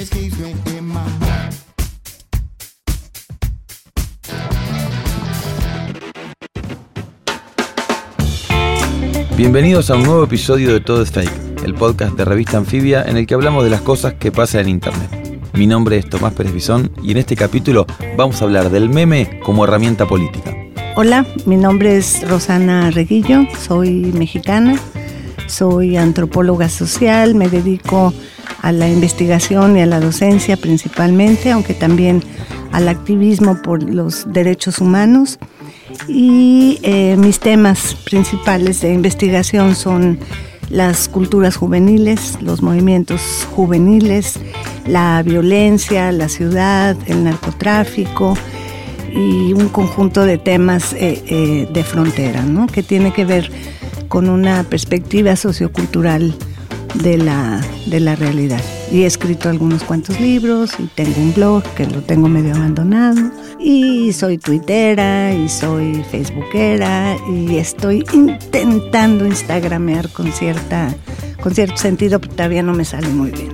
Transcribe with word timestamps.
ass 0.00 0.14
mistress, 0.14 0.34
keeps 0.34 0.38
me 0.38 0.78
in 0.78 0.86
my 0.86 0.94
heart. 0.94 1.54
Bienvenidos 9.36 9.90
a 9.90 9.96
un 9.96 10.02
nuevo 10.02 10.24
episodio 10.24 10.72
de 10.72 10.80
Todo 10.80 11.02
es 11.02 11.10
Fake, 11.10 11.30
el 11.64 11.74
podcast 11.74 12.14
de 12.14 12.24
revista 12.24 12.58
Anfibia 12.58 13.02
en 13.02 13.16
el 13.16 13.26
que 13.26 13.34
hablamos 13.34 13.64
de 13.64 13.70
las 13.70 13.80
cosas 13.80 14.14
que 14.14 14.30
pasan 14.30 14.62
en 14.62 14.68
Internet. 14.68 15.40
Mi 15.54 15.66
nombre 15.66 15.96
es 15.96 16.08
Tomás 16.08 16.34
Pérez 16.34 16.52
Bisón 16.52 16.92
y 17.02 17.12
en 17.12 17.16
este 17.16 17.36
capítulo 17.36 17.86
vamos 18.16 18.40
a 18.40 18.44
hablar 18.44 18.70
del 18.70 18.90
meme 18.90 19.40
como 19.42 19.64
herramienta 19.64 20.06
política. 20.06 20.54
Hola, 20.96 21.24
mi 21.46 21.56
nombre 21.56 21.96
es 21.96 22.28
Rosana 22.28 22.90
Reguillo, 22.90 23.46
soy 23.58 24.12
mexicana, 24.12 24.78
soy 25.46 25.96
antropóloga 25.96 26.68
social, 26.68 27.34
me 27.34 27.48
dedico 27.48 28.12
a 28.62 28.72
la 28.72 28.88
investigación 28.88 29.76
y 29.76 29.82
a 29.82 29.86
la 29.86 30.00
docencia 30.00 30.56
principalmente, 30.56 31.50
aunque 31.50 31.74
también 31.74 32.22
al 32.72 32.88
activismo 32.88 33.60
por 33.62 33.82
los 33.82 34.32
derechos 34.32 34.78
humanos. 34.78 35.38
Y 36.08 36.78
eh, 36.82 37.16
mis 37.16 37.40
temas 37.40 37.94
principales 38.04 38.80
de 38.80 38.92
investigación 38.92 39.74
son 39.74 40.18
las 40.70 41.08
culturas 41.08 41.56
juveniles, 41.56 42.38
los 42.40 42.62
movimientos 42.62 43.46
juveniles, 43.54 44.38
la 44.86 45.22
violencia, 45.22 46.12
la 46.12 46.28
ciudad, 46.28 46.96
el 47.06 47.24
narcotráfico 47.24 48.34
y 49.12 49.52
un 49.52 49.68
conjunto 49.68 50.24
de 50.24 50.38
temas 50.38 50.92
eh, 50.92 51.22
eh, 51.26 51.68
de 51.72 51.82
frontera, 51.82 52.42
¿no? 52.42 52.68
que 52.68 52.84
tiene 52.84 53.12
que 53.12 53.24
ver 53.24 53.50
con 54.06 54.28
una 54.28 54.62
perspectiva 54.62 55.34
sociocultural 55.34 56.34
de 56.94 57.18
la, 57.18 57.60
de 57.86 58.00
la 58.00 58.16
realidad. 58.16 58.60
Y 58.90 59.02
he 59.02 59.06
escrito 59.06 59.48
algunos 59.48 59.84
cuantos 59.84 60.20
libros 60.20 60.72
y 60.78 60.84
tengo 60.86 61.20
un 61.20 61.32
blog 61.32 61.62
que 61.74 61.86
lo 61.86 62.02
tengo 62.02 62.28
medio 62.28 62.54
abandonado. 62.54 63.30
Y 63.58 64.12
soy 64.12 64.38
tuitera 64.38 65.32
y 65.32 65.48
soy 65.48 66.02
facebookera 66.10 67.16
y 67.28 67.56
estoy 67.56 68.04
intentando 68.12 69.26
instagramear 69.26 70.08
con, 70.10 70.32
cierta, 70.32 70.94
con 71.42 71.54
cierto 71.54 71.76
sentido, 71.76 72.20
pero 72.20 72.34
todavía 72.34 72.62
no 72.62 72.72
me 72.72 72.84
sale 72.84 73.08
muy 73.08 73.30
bien. 73.30 73.50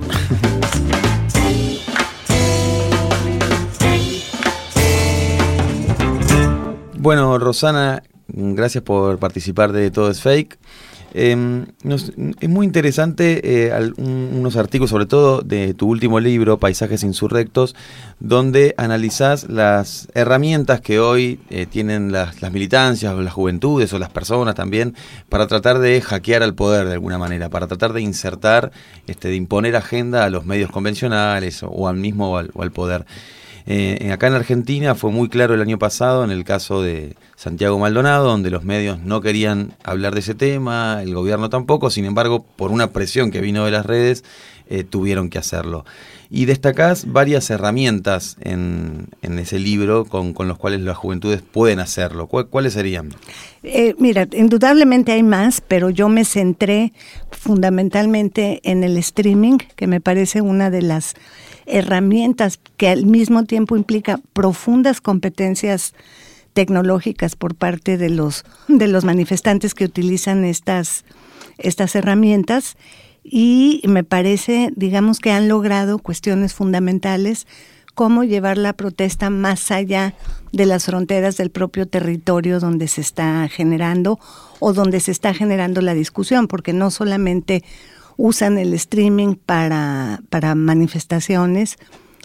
Bueno, 6.99 7.37
Rosana, 7.37 8.03
gracias 8.27 8.83
por 8.83 9.17
participar 9.19 9.71
de 9.71 9.91
Todo 9.91 10.09
es 10.09 10.21
Fake. 10.21 10.57
Nos- 11.13 12.11
es 12.39 12.49
muy 12.49 12.65
interesante 12.65 13.41
eh, 13.43 13.91
unos 13.97 14.55
artículos, 14.55 14.89
sobre 14.89 15.05
todo 15.05 15.41
de 15.41 15.73
tu 15.73 15.87
último 15.87 16.19
libro, 16.19 16.59
Paisajes 16.59 17.03
Insurrectos, 17.03 17.75
donde 18.19 18.75
analizás 18.77 19.49
las 19.49 20.09
herramientas 20.13 20.81
que 20.81 20.99
hoy 20.99 21.39
eh, 21.49 21.65
tienen 21.65 22.11
las, 22.11 22.41
militancias 22.51 23.13
o 23.13 23.21
las 23.21 23.33
juventudes 23.33 23.91
o 23.93 23.99
las 23.99 24.09
personas 24.09 24.55
también 24.55 24.95
para 25.29 25.47
tratar 25.47 25.79
de 25.79 26.01
hackear 26.01 26.43
al 26.43 26.53
poder 26.53 26.87
de 26.87 26.93
alguna 26.93 27.17
manera, 27.17 27.49
para 27.49 27.67
tratar 27.67 27.93
de 27.93 28.01
insertar, 28.01 28.71
este, 29.07 29.29
de 29.29 29.35
imponer 29.35 29.75
agenda 29.75 30.23
a 30.25 30.29
los 30.29 30.45
medios 30.45 30.71
convencionales 30.71 31.63
o, 31.63 31.87
al 31.87 31.97
mismo 31.97 32.31
o 32.33 32.61
al 32.61 32.71
poder. 32.71 33.05
Eh, 33.69 34.11
acá 34.13 34.27
en 34.27 34.33
Argentina 34.33 34.95
fue 34.95 35.11
muy 35.11 35.27
claro 35.27 35.53
el 35.53 35.61
año 35.61 35.77
pasado 35.77 36.23
en 36.23 36.31
el 36.31 36.45
caso 36.45 36.81
de 36.81 37.15
Santiago 37.35 37.77
Maldonado, 37.77 38.25
donde 38.27 38.49
los 38.49 38.63
medios 38.63 38.99
no 39.01 39.19
querían 39.19 39.73
hablar 39.83 40.13
de 40.13 40.21
ese 40.21 40.35
tema, 40.35 41.01
el 41.03 41.13
gobierno 41.13 41.49
tampoco, 41.49 41.89
sin 41.89 42.05
embargo, 42.05 42.45
por 42.55 42.71
una 42.71 42.91
presión 42.91 43.29
que 43.29 43.41
vino 43.41 43.65
de 43.65 43.71
las 43.71 43.85
redes, 43.85 44.23
eh, 44.69 44.85
tuvieron 44.85 45.29
que 45.29 45.37
hacerlo. 45.37 45.83
Y 46.29 46.45
destacás 46.45 47.11
varias 47.11 47.49
herramientas 47.49 48.37
en, 48.41 49.07
en 49.21 49.37
ese 49.39 49.59
libro 49.59 50.05
con, 50.05 50.33
con 50.33 50.47
los 50.47 50.57
cuales 50.57 50.81
las 50.81 50.97
juventudes 50.97 51.41
pueden 51.41 51.79
hacerlo. 51.79 52.27
¿Cuál- 52.27 52.47
¿Cuáles 52.47 52.73
serían? 52.73 53.09
Eh, 53.63 53.95
mira, 53.99 54.27
indudablemente 54.33 55.11
hay 55.11 55.23
más, 55.23 55.61
pero 55.61 55.89
yo 55.89 56.09
me 56.09 56.23
centré 56.25 56.91
fundamentalmente 57.31 58.59
en 58.63 58.83
el 58.83 58.97
streaming, 58.97 59.57
que 59.75 59.87
me 59.87 60.01
parece 60.01 60.41
una 60.41 60.69
de 60.69 60.81
las 60.81 61.15
herramientas 61.67 62.59
que 62.77 62.89
al 62.89 63.05
mismo 63.05 63.43
tiempo 63.43 63.77
implica 63.77 64.19
profundas 64.33 65.01
competencias 65.01 65.93
tecnológicas 66.53 67.35
por 67.35 67.55
parte 67.55 67.97
de 67.97 68.09
los 68.09 68.45
de 68.67 68.87
los 68.87 69.05
manifestantes 69.05 69.75
que 69.75 69.85
utilizan 69.85 70.43
estas 70.43 71.05
estas 71.57 71.95
herramientas. 71.95 72.77
Y 73.23 73.81
me 73.85 74.03
parece, 74.03 74.71
digamos 74.75 75.19
que 75.19 75.31
han 75.31 75.49
logrado 75.49 75.99
cuestiones 75.99 76.53
fundamentales 76.53 77.45
cómo 77.97 78.23
llevar 78.23 78.59
la 78.59 78.73
protesta 78.73 79.31
más 79.31 79.71
allá 79.71 80.13
de 80.51 80.67
las 80.67 80.85
fronteras 80.85 81.35
del 81.35 81.49
propio 81.49 81.87
territorio 81.87 82.59
donde 82.59 82.87
se 82.87 83.01
está 83.01 83.49
generando 83.49 84.19
o 84.59 84.71
donde 84.71 84.99
se 84.99 85.11
está 85.11 85.33
generando 85.33 85.81
la 85.81 85.95
discusión, 85.95 86.47
porque 86.47 86.73
no 86.73 86.91
solamente 86.91 87.63
usan 88.17 88.57
el 88.57 88.73
streaming 88.73 89.35
para, 89.35 90.21
para 90.29 90.55
manifestaciones 90.55 91.77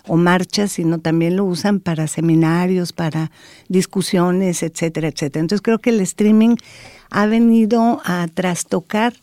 o 0.08 0.16
marchas, 0.16 0.72
sino 0.72 0.98
también 0.98 1.36
lo 1.36 1.44
usan 1.44 1.78
para 1.78 2.08
seminarios, 2.08 2.92
para 2.92 3.30
discusiones, 3.69 4.62
etcétera, 4.62 5.08
etcétera. 5.08 5.41
Entonces 5.41 5.62
creo 5.62 5.78
que 5.78 5.91
el 5.91 6.00
streaming 6.00 6.56
ha 7.10 7.26
venido 7.26 8.00
a 8.04 8.26
trastocar 8.32 9.14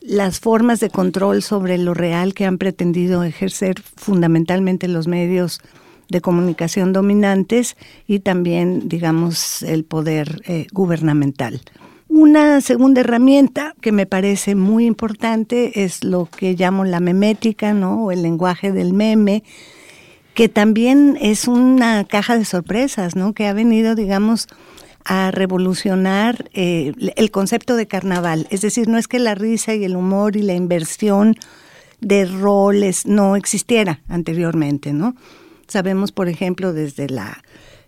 las 0.00 0.40
formas 0.40 0.80
de 0.80 0.90
control 0.90 1.42
sobre 1.42 1.76
lo 1.76 1.94
real 1.94 2.34
que 2.34 2.46
han 2.46 2.58
pretendido 2.58 3.22
ejercer 3.24 3.80
fundamentalmente 3.80 4.88
los 4.88 5.08
medios 5.08 5.60
de 6.08 6.20
comunicación 6.20 6.92
dominantes 6.92 7.76
y 8.06 8.20
también, 8.20 8.88
digamos, 8.88 9.62
el 9.62 9.84
poder 9.84 10.42
eh, 10.46 10.66
gubernamental. 10.72 11.60
Una 12.20 12.60
segunda 12.60 13.00
herramienta 13.00 13.74
que 13.80 13.92
me 13.92 14.04
parece 14.04 14.54
muy 14.54 14.84
importante 14.84 15.84
es 15.84 16.04
lo 16.04 16.26
que 16.26 16.52
llamo 16.52 16.84
la 16.84 17.00
memética, 17.00 17.72
¿no? 17.72 18.04
O 18.04 18.12
el 18.12 18.20
lenguaje 18.20 18.72
del 18.72 18.92
meme, 18.92 19.42
que 20.34 20.50
también 20.50 21.16
es 21.18 21.48
una 21.48 22.04
caja 22.04 22.36
de 22.36 22.44
sorpresas, 22.44 23.16
¿no? 23.16 23.32
Que 23.32 23.46
ha 23.46 23.54
venido, 23.54 23.94
digamos, 23.94 24.48
a 25.02 25.30
revolucionar 25.30 26.50
eh, 26.52 26.92
el 27.16 27.30
concepto 27.30 27.74
de 27.74 27.86
carnaval. 27.86 28.46
Es 28.50 28.60
decir, 28.60 28.86
no 28.86 28.98
es 28.98 29.08
que 29.08 29.18
la 29.18 29.34
risa 29.34 29.74
y 29.74 29.84
el 29.84 29.96
humor 29.96 30.36
y 30.36 30.42
la 30.42 30.52
inversión 30.52 31.36
de 32.02 32.26
roles 32.26 33.06
no 33.06 33.34
existiera 33.34 34.02
anteriormente, 34.08 34.92
¿no? 34.92 35.16
Sabemos, 35.68 36.12
por 36.12 36.28
ejemplo, 36.28 36.74
desde 36.74 37.08
la 37.08 37.42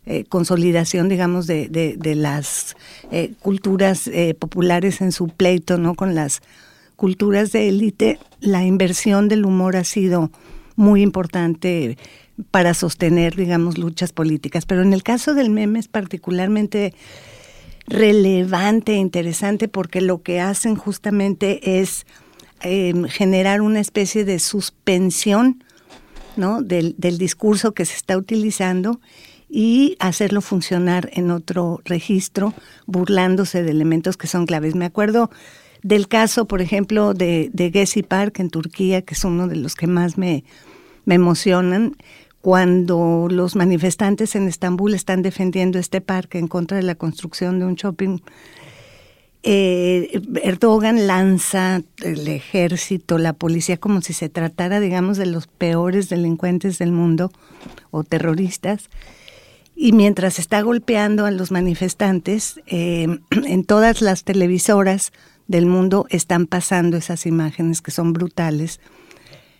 eh, 0.06 0.24
consolidación, 0.24 1.08
digamos, 1.08 1.46
de, 1.46 1.68
de, 1.68 1.96
de 1.96 2.14
las 2.14 2.76
eh, 3.10 3.32
culturas 3.40 4.08
eh, 4.08 4.34
populares 4.34 5.00
en 5.00 5.12
su 5.12 5.28
pleito, 5.28 5.78
¿no? 5.78 5.94
Con 5.94 6.14
las 6.14 6.42
culturas 6.96 7.52
de 7.52 7.68
élite, 7.68 8.18
la 8.40 8.64
inversión 8.64 9.28
del 9.28 9.44
humor 9.44 9.76
ha 9.76 9.84
sido 9.84 10.30
muy 10.76 11.02
importante 11.02 11.96
para 12.50 12.74
sostener, 12.74 13.36
digamos, 13.36 13.78
luchas 13.78 14.12
políticas. 14.12 14.66
Pero 14.66 14.82
en 14.82 14.92
el 14.92 15.02
caso 15.02 15.34
del 15.34 15.50
meme 15.50 15.78
es 15.78 15.88
particularmente 15.88 16.94
relevante 17.86 18.92
e 18.92 18.96
interesante 18.96 19.68
porque 19.68 20.00
lo 20.00 20.22
que 20.22 20.40
hacen 20.40 20.76
justamente 20.76 21.80
es 21.80 22.06
eh, 22.62 22.94
generar 23.08 23.60
una 23.60 23.80
especie 23.80 24.24
de 24.24 24.38
suspensión 24.38 25.64
¿no? 26.36 26.62
del, 26.62 26.94
del 26.96 27.18
discurso 27.18 27.72
que 27.72 27.84
se 27.84 27.96
está 27.96 28.16
utilizando 28.16 29.00
y 29.54 29.96
hacerlo 30.00 30.40
funcionar 30.40 31.10
en 31.12 31.30
otro 31.30 31.82
registro, 31.84 32.54
burlándose 32.86 33.62
de 33.62 33.70
elementos 33.70 34.16
que 34.16 34.26
son 34.26 34.46
claves. 34.46 34.74
Me 34.74 34.86
acuerdo 34.86 35.30
del 35.82 36.08
caso, 36.08 36.46
por 36.46 36.62
ejemplo, 36.62 37.12
de, 37.12 37.50
de 37.52 37.70
Gezi 37.70 38.02
Park 38.02 38.40
en 38.40 38.48
Turquía, 38.48 39.02
que 39.02 39.12
es 39.12 39.24
uno 39.24 39.48
de 39.48 39.56
los 39.56 39.74
que 39.74 39.86
más 39.86 40.16
me, 40.16 40.44
me 41.04 41.16
emocionan, 41.16 41.96
cuando 42.40 43.28
los 43.30 43.54
manifestantes 43.54 44.34
en 44.34 44.48
Estambul 44.48 44.94
están 44.94 45.20
defendiendo 45.20 45.78
este 45.78 46.00
parque 46.00 46.38
en 46.38 46.48
contra 46.48 46.78
de 46.78 46.82
la 46.82 46.94
construcción 46.94 47.58
de 47.58 47.66
un 47.66 47.74
shopping 47.74 48.20
eh, 49.44 50.22
Erdogan 50.44 51.08
lanza 51.08 51.82
el 52.02 52.28
ejército, 52.28 53.18
la 53.18 53.32
policía, 53.32 53.76
como 53.76 54.00
si 54.00 54.12
se 54.12 54.28
tratara, 54.28 54.78
digamos, 54.78 55.18
de 55.18 55.26
los 55.26 55.48
peores 55.48 56.08
delincuentes 56.08 56.78
del 56.78 56.92
mundo 56.92 57.32
o 57.90 58.04
terroristas. 58.04 58.88
Y 59.74 59.92
mientras 59.92 60.38
está 60.38 60.60
golpeando 60.62 61.24
a 61.24 61.30
los 61.30 61.50
manifestantes, 61.50 62.60
eh, 62.66 63.18
en 63.30 63.64
todas 63.64 64.02
las 64.02 64.24
televisoras 64.24 65.12
del 65.48 65.66
mundo 65.66 66.06
están 66.08 66.46
pasando 66.46 66.96
esas 66.96 67.26
imágenes 67.26 67.82
que 67.82 67.90
son 67.90 68.12
brutales, 68.12 68.80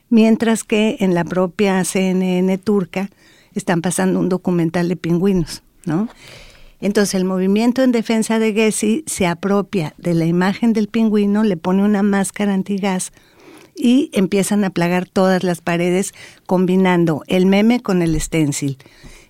mientras 0.08 0.64
que 0.64 0.96
en 1.00 1.14
la 1.14 1.24
propia 1.24 1.82
CNN 1.84 2.56
turca 2.58 3.10
están 3.54 3.82
pasando 3.82 4.20
un 4.20 4.28
documental 4.28 4.88
de 4.88 4.96
pingüinos, 4.96 5.62
¿no? 5.84 6.08
Entonces 6.80 7.14
el 7.14 7.24
movimiento 7.24 7.82
en 7.82 7.92
defensa 7.92 8.40
de 8.40 8.52
Gessi 8.52 9.04
se 9.06 9.26
apropia 9.26 9.94
de 9.98 10.14
la 10.14 10.26
imagen 10.26 10.72
del 10.72 10.88
pingüino, 10.88 11.44
le 11.44 11.56
pone 11.56 11.84
una 11.84 12.02
máscara 12.02 12.54
antigas 12.54 13.12
y 13.76 14.10
empiezan 14.12 14.64
a 14.64 14.70
plagar 14.70 15.08
todas 15.08 15.44
las 15.44 15.60
paredes 15.60 16.12
combinando 16.46 17.22
el 17.28 17.46
meme 17.46 17.80
con 17.80 18.02
el 18.02 18.20
stencil. 18.20 18.78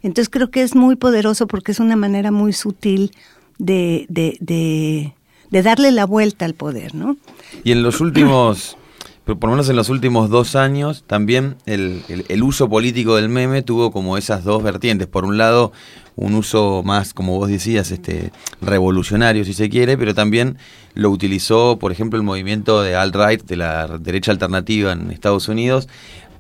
Entonces 0.03 0.29
creo 0.29 0.51
que 0.51 0.63
es 0.63 0.75
muy 0.75 0.97
poderoso 0.97 1.47
porque 1.47 1.73
es 1.73 1.81
una 1.81 1.97
manera 1.97 2.31
muy 2.31 2.53
sutil 2.53 3.13
de, 3.59 4.07
de, 4.09 4.37
de, 4.41 5.15
de 5.51 5.63
darle 5.63 5.93
la 5.93 6.07
vuelta 6.07 6.45
al 6.45 6.55
poder, 6.55 6.95
¿no? 6.95 7.17
Y 7.65 7.73
en 7.73 7.83
los 7.83 8.01
últimos 8.01 8.77
pero 9.25 9.39
por 9.41 9.51
lo 9.51 9.57
menos 9.57 9.69
en 9.69 9.77
los 9.77 9.89
últimos 9.89 10.31
dos 10.31 10.57
años, 10.57 11.05
también 11.07 11.57
el, 11.67 12.03
el, 12.29 12.43
uso 12.43 12.69
político 12.69 13.17
del 13.17 13.29
meme 13.29 13.63
tuvo 13.63 13.93
como 13.93 14.17
esas 14.17 14.45
dos 14.45 14.63
vertientes. 14.63 15.07
Por 15.07 15.25
un 15.25 15.39
lado, 15.39 15.73
un 16.17 16.35
uso 16.35 16.83
más, 16.85 17.15
como 17.15 17.39
vos 17.39 17.49
decías, 17.49 17.91
este 17.91 18.33
revolucionario, 18.61 19.45
si 19.45 19.55
se 19.55 19.69
quiere, 19.69 19.97
pero 19.97 20.15
también 20.15 20.59
lo 20.95 21.11
utilizó, 21.11 21.79
por 21.79 21.93
ejemplo, 21.93 22.19
el 22.19 22.25
movimiento 22.25 22.83
de 22.83 22.97
alt-right, 22.97 23.45
de 23.45 23.57
la 23.57 23.99
derecha 23.99 24.33
alternativa 24.33 24.93
en 24.93 25.11
Estados 25.11 25.49
Unidos, 25.49 25.89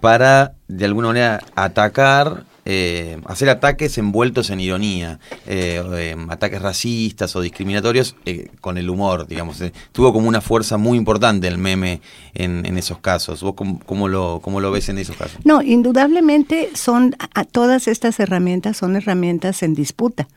para, 0.00 0.54
de 0.68 0.84
alguna 0.84 1.08
manera, 1.08 1.40
atacar 1.54 2.44
eh, 2.64 3.20
hacer 3.26 3.48
ataques 3.48 3.98
envueltos 3.98 4.50
en 4.50 4.60
ironía, 4.60 5.18
eh, 5.46 5.82
eh, 5.94 6.16
ataques 6.28 6.62
racistas 6.62 7.34
o 7.34 7.40
discriminatorios 7.40 8.14
con 8.60 8.78
el 8.78 8.88
humor, 8.88 9.26
digamos. 9.26 9.60
tuvo 9.90 10.12
como 10.12 10.28
una 10.28 10.40
fuerza 10.40 10.76
muy 10.76 10.96
importante 10.96 11.48
el 11.48 11.58
meme 11.58 12.00
en, 12.34 12.78
esos 12.78 12.98
casos. 12.98 13.42
¿Vos 13.42 13.54
cómo, 13.56 14.06
lo, 14.06 14.38
cómo 14.42 14.60
lo 14.60 14.70
ves 14.70 14.88
en 14.88 14.98
esos 14.98 15.16
casos? 15.16 15.38
No, 15.44 15.60
indudablemente 15.60 16.70
son, 16.74 17.16
todas 17.50 17.88
estas 17.88 18.20
herramientas 18.20 18.76
son 18.76 18.94
herramientas 18.94 19.64
en 19.64 19.74
disputa, 19.74 20.28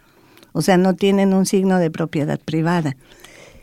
o 0.52 0.62
sea, 0.62 0.78
no 0.78 0.96
tienen 0.96 1.32
un 1.32 1.46
signo 1.46 1.78
de 1.78 1.92
propiedad 1.92 2.40
privada. 2.40 2.96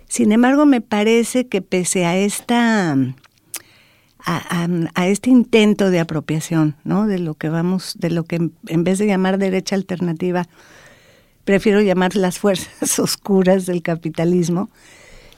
Sin 0.06 0.30
embargo, 0.30 0.66
me 0.66 0.80
parece 0.80 1.48
que 1.48 1.62
pese 1.62 2.04
a 2.04 2.16
esta 2.16 2.96
a, 4.24 5.06
este 5.06 5.30
intento 5.30 5.90
de 5.90 6.00
apropiación, 6.00 6.76
¿no? 6.84 7.06
De 7.06 7.18
lo 7.18 7.34
que 7.34 7.48
vamos, 7.48 7.96
de 7.98 8.10
lo 8.10 8.24
que 8.24 8.36
en, 8.36 8.84
vez 8.84 8.98
de 8.98 9.06
llamar 9.06 9.38
derecha 9.38 9.74
alternativa, 9.74 10.48
prefiero 11.44 11.80
llamar 11.80 12.14
las 12.16 12.38
fuerzas 12.38 12.98
oscuras 12.98 13.66
del 13.66 13.82
capitalismo, 13.82 14.70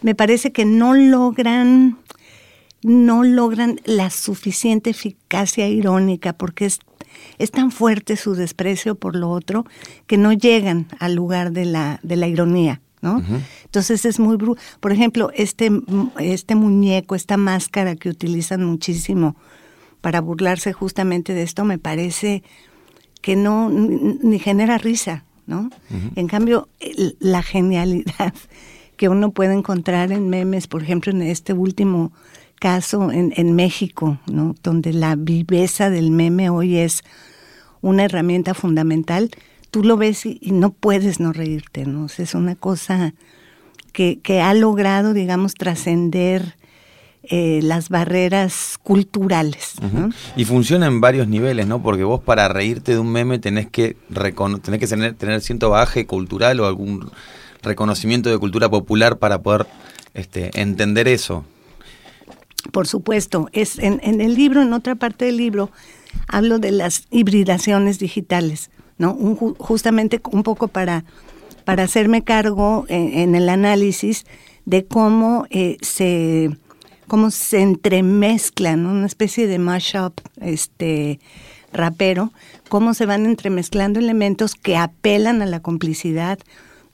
me 0.02 0.14
parece 0.14 0.52
que 0.52 0.64
no 0.64 0.94
logran, 0.94 1.98
no 2.82 3.24
logran 3.24 3.80
la 3.84 4.10
suficiente 4.10 4.90
eficacia 4.90 5.66
irónica, 5.68 6.34
porque 6.34 6.66
es, 6.66 6.80
es 7.38 7.50
tan 7.50 7.70
fuerte 7.70 8.16
su 8.16 8.34
desprecio 8.34 8.96
por 8.96 9.16
lo 9.16 9.30
otro 9.30 9.64
que 10.06 10.18
no 10.18 10.32
llegan 10.32 10.88
al 10.98 11.14
lugar 11.14 11.52
de 11.52 11.64
la, 11.64 12.00
de 12.02 12.16
la 12.16 12.26
ironía. 12.26 12.80
Entonces 13.64 14.04
es 14.04 14.18
muy 14.18 14.38
Por 14.80 14.92
ejemplo, 14.92 15.30
este, 15.34 15.70
este 16.18 16.54
muñeco, 16.54 17.14
esta 17.14 17.36
máscara 17.36 17.96
que 17.96 18.08
utilizan 18.08 18.64
muchísimo 18.64 19.36
para 20.00 20.20
burlarse 20.20 20.72
justamente 20.72 21.34
de 21.34 21.42
esto, 21.42 21.64
me 21.64 21.78
parece 21.78 22.42
que 23.20 23.36
no 23.36 23.70
ni 23.70 24.38
genera 24.38 24.76
risa, 24.76 25.24
¿no? 25.46 25.70
En 26.14 26.26
cambio, 26.28 26.68
la 27.20 27.42
genialidad 27.42 28.34
que 28.96 29.08
uno 29.08 29.30
puede 29.30 29.54
encontrar 29.54 30.12
en 30.12 30.28
memes, 30.28 30.66
por 30.66 30.82
ejemplo, 30.82 31.10
en 31.10 31.22
este 31.22 31.52
último 31.52 32.12
caso 32.60 33.10
en, 33.10 33.32
en 33.36 33.54
México, 33.54 34.18
¿no? 34.26 34.54
Donde 34.62 34.92
la 34.92 35.16
viveza 35.16 35.90
del 35.90 36.10
meme 36.10 36.50
hoy 36.50 36.76
es 36.76 37.02
una 37.80 38.04
herramienta 38.04 38.54
fundamental 38.54 39.30
tú 39.74 39.82
lo 39.82 39.96
ves 39.96 40.24
y, 40.24 40.38
no 40.52 40.70
puedes 40.70 41.18
no 41.18 41.32
reírte, 41.32 41.84
¿no? 41.84 42.06
es 42.06 42.34
una 42.36 42.54
cosa 42.54 43.12
que, 43.92 44.20
ha 44.40 44.54
logrado, 44.54 45.14
digamos, 45.14 45.54
trascender 45.54 46.54
eh, 47.24 47.58
las 47.60 47.88
barreras 47.88 48.78
culturales. 48.84 49.72
Y 50.36 50.44
funciona 50.44 50.86
en 50.86 51.00
varios 51.00 51.26
niveles, 51.26 51.66
¿no? 51.66 51.82
Porque 51.82 52.04
vos 52.04 52.22
para 52.22 52.46
reírte 52.46 52.92
de 52.92 53.00
un 53.00 53.10
meme 53.10 53.40
tenés 53.40 53.68
que, 53.68 53.96
tenés 54.62 54.78
que 54.78 54.86
tener, 54.86 55.14
tener 55.14 55.40
cierto 55.40 55.70
bagaje 55.70 56.06
cultural 56.06 56.60
o 56.60 56.66
algún 56.66 57.10
reconocimiento 57.60 58.30
de 58.30 58.38
cultura 58.38 58.68
popular 58.68 59.18
para 59.18 59.42
poder 59.42 59.66
este, 60.14 60.52
entender 60.54 61.08
eso. 61.08 61.44
Por 62.70 62.86
supuesto, 62.86 63.48
es 63.52 63.80
en, 63.80 63.98
en 64.04 64.20
el 64.20 64.34
libro, 64.36 64.62
en 64.62 64.72
otra 64.72 64.94
parte 64.94 65.24
del 65.24 65.36
libro, 65.36 65.72
hablo 66.28 66.60
de 66.60 66.70
las 66.70 67.08
hibridaciones 67.10 67.98
digitales. 67.98 68.70
¿No? 68.98 69.14
justamente 69.58 70.20
un 70.30 70.42
poco 70.42 70.68
para, 70.68 71.04
para 71.64 71.84
hacerme 71.84 72.22
cargo 72.22 72.84
en, 72.88 73.34
el 73.34 73.48
análisis 73.48 74.24
de 74.64 74.84
cómo 74.84 75.46
eh, 75.50 75.76
se 75.82 76.56
cómo 77.06 77.30
se 77.30 77.60
entremezclan, 77.60 78.86
una 78.86 79.06
especie 79.06 79.46
de 79.46 79.58
mashup 79.58 80.20
este 80.40 81.20
rapero, 81.72 82.32
cómo 82.68 82.94
se 82.94 83.04
van 83.04 83.26
entremezclando 83.26 84.00
elementos 84.00 84.54
que 84.54 84.76
apelan 84.76 85.42
a 85.42 85.46
la 85.46 85.60
complicidad 85.60 86.38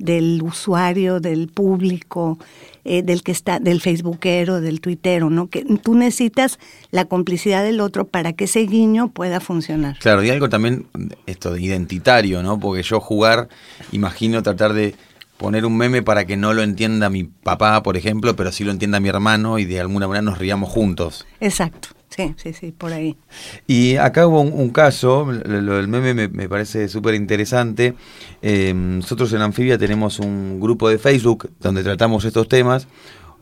del 0.00 0.43
usuario, 0.43 1.20
del 1.20 1.49
público, 1.49 2.38
eh, 2.85 3.02
del 3.02 3.23
que 3.23 3.32
está, 3.32 3.61
del 3.61 3.81
facebookero, 3.81 4.61
del 4.61 4.81
tuitero, 4.81 5.31
¿no? 5.31 5.49
Que 5.49 5.64
tú 5.82 5.94
necesitas 5.94 6.58
la 6.91 7.05
complicidad 7.05 7.62
del 7.62 7.81
otro 7.81 8.06
para 8.06 8.32
que 8.32 8.44
ese 8.44 8.61
guiño 8.61 9.08
pueda 9.08 9.41
funcionar. 9.41 9.99
Claro, 9.99 10.25
y 10.25 10.31
algo 10.31 10.49
también 10.49 10.87
esto 11.26 11.52
de 11.52 11.61
identitario, 11.61 12.43
¿no? 12.43 12.58
Porque 12.58 12.82
yo 12.82 12.99
jugar, 12.99 13.49
imagino 13.93 14.43
tratar 14.43 14.73
de 14.73 14.94
poner 15.37 15.67
un 15.67 15.76
meme 15.76 16.02
para 16.02 16.25
que 16.25 16.37
no 16.37 16.55
lo 16.55 16.62
entienda 16.62 17.11
mi 17.11 17.25
papá, 17.25 17.82
por 17.82 17.97
ejemplo, 17.97 18.35
pero 18.37 18.52
sí 18.52 18.64
lo 18.64 18.70
entienda 18.70 19.00
mi 19.00 19.08
hermano 19.08 19.58
y 19.58 19.67
de 19.67 19.81
alguna 19.81 20.08
manera 20.08 20.23
nos 20.23 20.38
riamos 20.38 20.70
juntos. 20.70 21.26
Exacto. 21.40 22.00
Sí, 22.11 22.35
sí, 22.37 22.52
sí, 22.52 22.73
por 22.73 22.93
ahí. 22.93 23.17
Y 23.69 23.97
acá 23.97 24.26
hubo 24.26 24.40
un, 24.40 24.71
caso, 24.71 25.31
lo, 25.31 25.76
del 25.76 25.87
meme 25.87 26.29
me, 26.29 26.49
parece 26.49 26.88
súper 26.88 27.14
interesante. 27.14 27.95
Eh, 28.43 28.75
nosotros 28.75 29.33
en 29.33 29.43
Anfibia 29.43 29.79
tenemos 29.79 30.19
un 30.19 30.59
grupo 30.59 30.88
de 30.88 30.99
Facebook 30.99 31.50
donde 31.61 31.85
tratamos 31.85 32.25
estos 32.25 32.49
temas. 32.49 32.88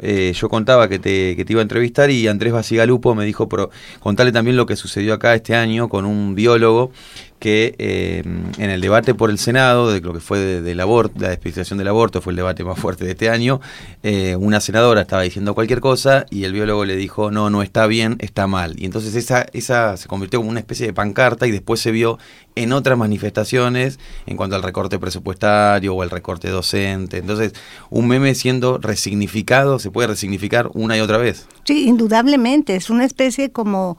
Eh, 0.00 0.32
yo 0.34 0.48
contaba 0.48 0.88
que 0.88 0.98
te, 0.98 1.34
que 1.34 1.44
te, 1.44 1.54
iba 1.54 1.60
a 1.60 1.62
entrevistar 1.62 2.10
y 2.10 2.28
Andrés 2.28 2.52
Basigalupo 2.52 3.14
me 3.14 3.24
dijo, 3.24 3.48
pero 3.48 3.70
contale 4.00 4.32
también 4.32 4.56
lo 4.56 4.66
que 4.66 4.76
sucedió 4.76 5.14
acá 5.14 5.34
este 5.34 5.56
año 5.56 5.88
con 5.88 6.04
un 6.04 6.34
biólogo 6.34 6.92
que 7.38 7.74
eh, 7.78 8.22
en 8.24 8.70
el 8.70 8.80
debate 8.80 9.14
por 9.14 9.30
el 9.30 9.38
Senado, 9.38 9.92
de 9.92 10.00
lo 10.00 10.12
que 10.12 10.20
fue 10.20 10.38
del 10.38 10.80
aborto, 10.80 11.14
la 11.20 11.28
despenalización 11.28 11.78
del 11.78 11.88
aborto, 11.88 12.20
fue 12.20 12.32
el 12.32 12.36
debate 12.36 12.64
más 12.64 12.78
fuerte 12.78 13.04
de 13.04 13.12
este 13.12 13.30
año, 13.30 13.60
eh, 14.02 14.36
una 14.36 14.60
senadora 14.60 15.02
estaba 15.02 15.22
diciendo 15.22 15.54
cualquier 15.54 15.80
cosa 15.80 16.26
y 16.30 16.44
el 16.44 16.52
biólogo 16.52 16.84
le 16.84 16.96
dijo, 16.96 17.30
no, 17.30 17.50
no 17.50 17.62
está 17.62 17.86
bien, 17.86 18.16
está 18.20 18.46
mal. 18.46 18.74
Y 18.78 18.84
entonces 18.84 19.14
esa, 19.14 19.46
esa 19.52 19.96
se 19.96 20.08
convirtió 20.08 20.40
como 20.40 20.50
una 20.50 20.60
especie 20.60 20.86
de 20.86 20.92
pancarta 20.92 21.46
y 21.46 21.50
después 21.50 21.80
se 21.80 21.90
vio 21.90 22.18
en 22.54 22.72
otras 22.72 22.98
manifestaciones 22.98 24.00
en 24.26 24.36
cuanto 24.36 24.56
al 24.56 24.62
recorte 24.62 24.98
presupuestario 24.98 25.94
o 25.94 26.02
el 26.02 26.10
recorte 26.10 26.48
docente. 26.48 27.18
Entonces, 27.18 27.52
un 27.90 28.08
meme 28.08 28.34
siendo 28.34 28.78
resignificado, 28.78 29.78
se 29.78 29.90
puede 29.90 30.08
resignificar 30.08 30.70
una 30.74 30.96
y 30.96 31.00
otra 31.00 31.18
vez. 31.18 31.46
Sí, 31.64 31.86
indudablemente, 31.86 32.74
es 32.74 32.90
una 32.90 33.04
especie 33.04 33.50
como 33.50 33.98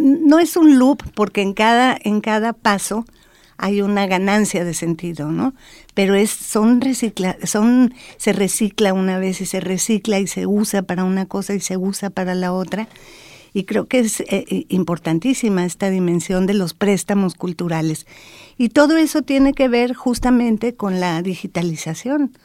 no 0.00 0.38
es 0.38 0.56
un 0.56 0.78
loop 0.78 1.02
porque 1.14 1.42
en 1.42 1.52
cada, 1.52 1.96
en 2.02 2.20
cada 2.20 2.52
paso 2.52 3.04
hay 3.56 3.82
una 3.82 4.06
ganancia 4.06 4.64
de 4.64 4.74
sentido, 4.74 5.30
¿no? 5.30 5.54
Pero 5.94 6.14
es, 6.14 6.30
son 6.30 6.80
recicla, 6.80 7.36
son, 7.44 7.94
se 8.16 8.32
recicla 8.32 8.92
una 8.92 9.18
vez 9.18 9.40
y 9.40 9.46
se 9.46 9.60
recicla 9.60 10.18
y 10.18 10.26
se 10.26 10.46
usa 10.46 10.82
para 10.82 11.04
una 11.04 11.26
cosa 11.26 11.54
y 11.54 11.60
se 11.60 11.76
usa 11.76 12.10
para 12.10 12.34
la 12.34 12.52
otra. 12.52 12.88
Y 13.52 13.64
creo 13.64 13.86
que 13.86 14.00
es 14.00 14.20
eh, 14.20 14.26
eh, 14.30 14.66
importantísima 14.68 15.64
esta 15.64 15.88
dimensión 15.88 16.46
de 16.46 16.54
los 16.54 16.74
préstamos 16.74 17.34
culturales. 17.34 18.06
Y 18.58 18.70
todo 18.70 18.96
eso 18.96 19.22
tiene 19.22 19.52
que 19.52 19.68
ver 19.68 19.94
justamente 19.94 20.74
con 20.74 20.98
la 20.98 21.22
digitalización, 21.22 22.36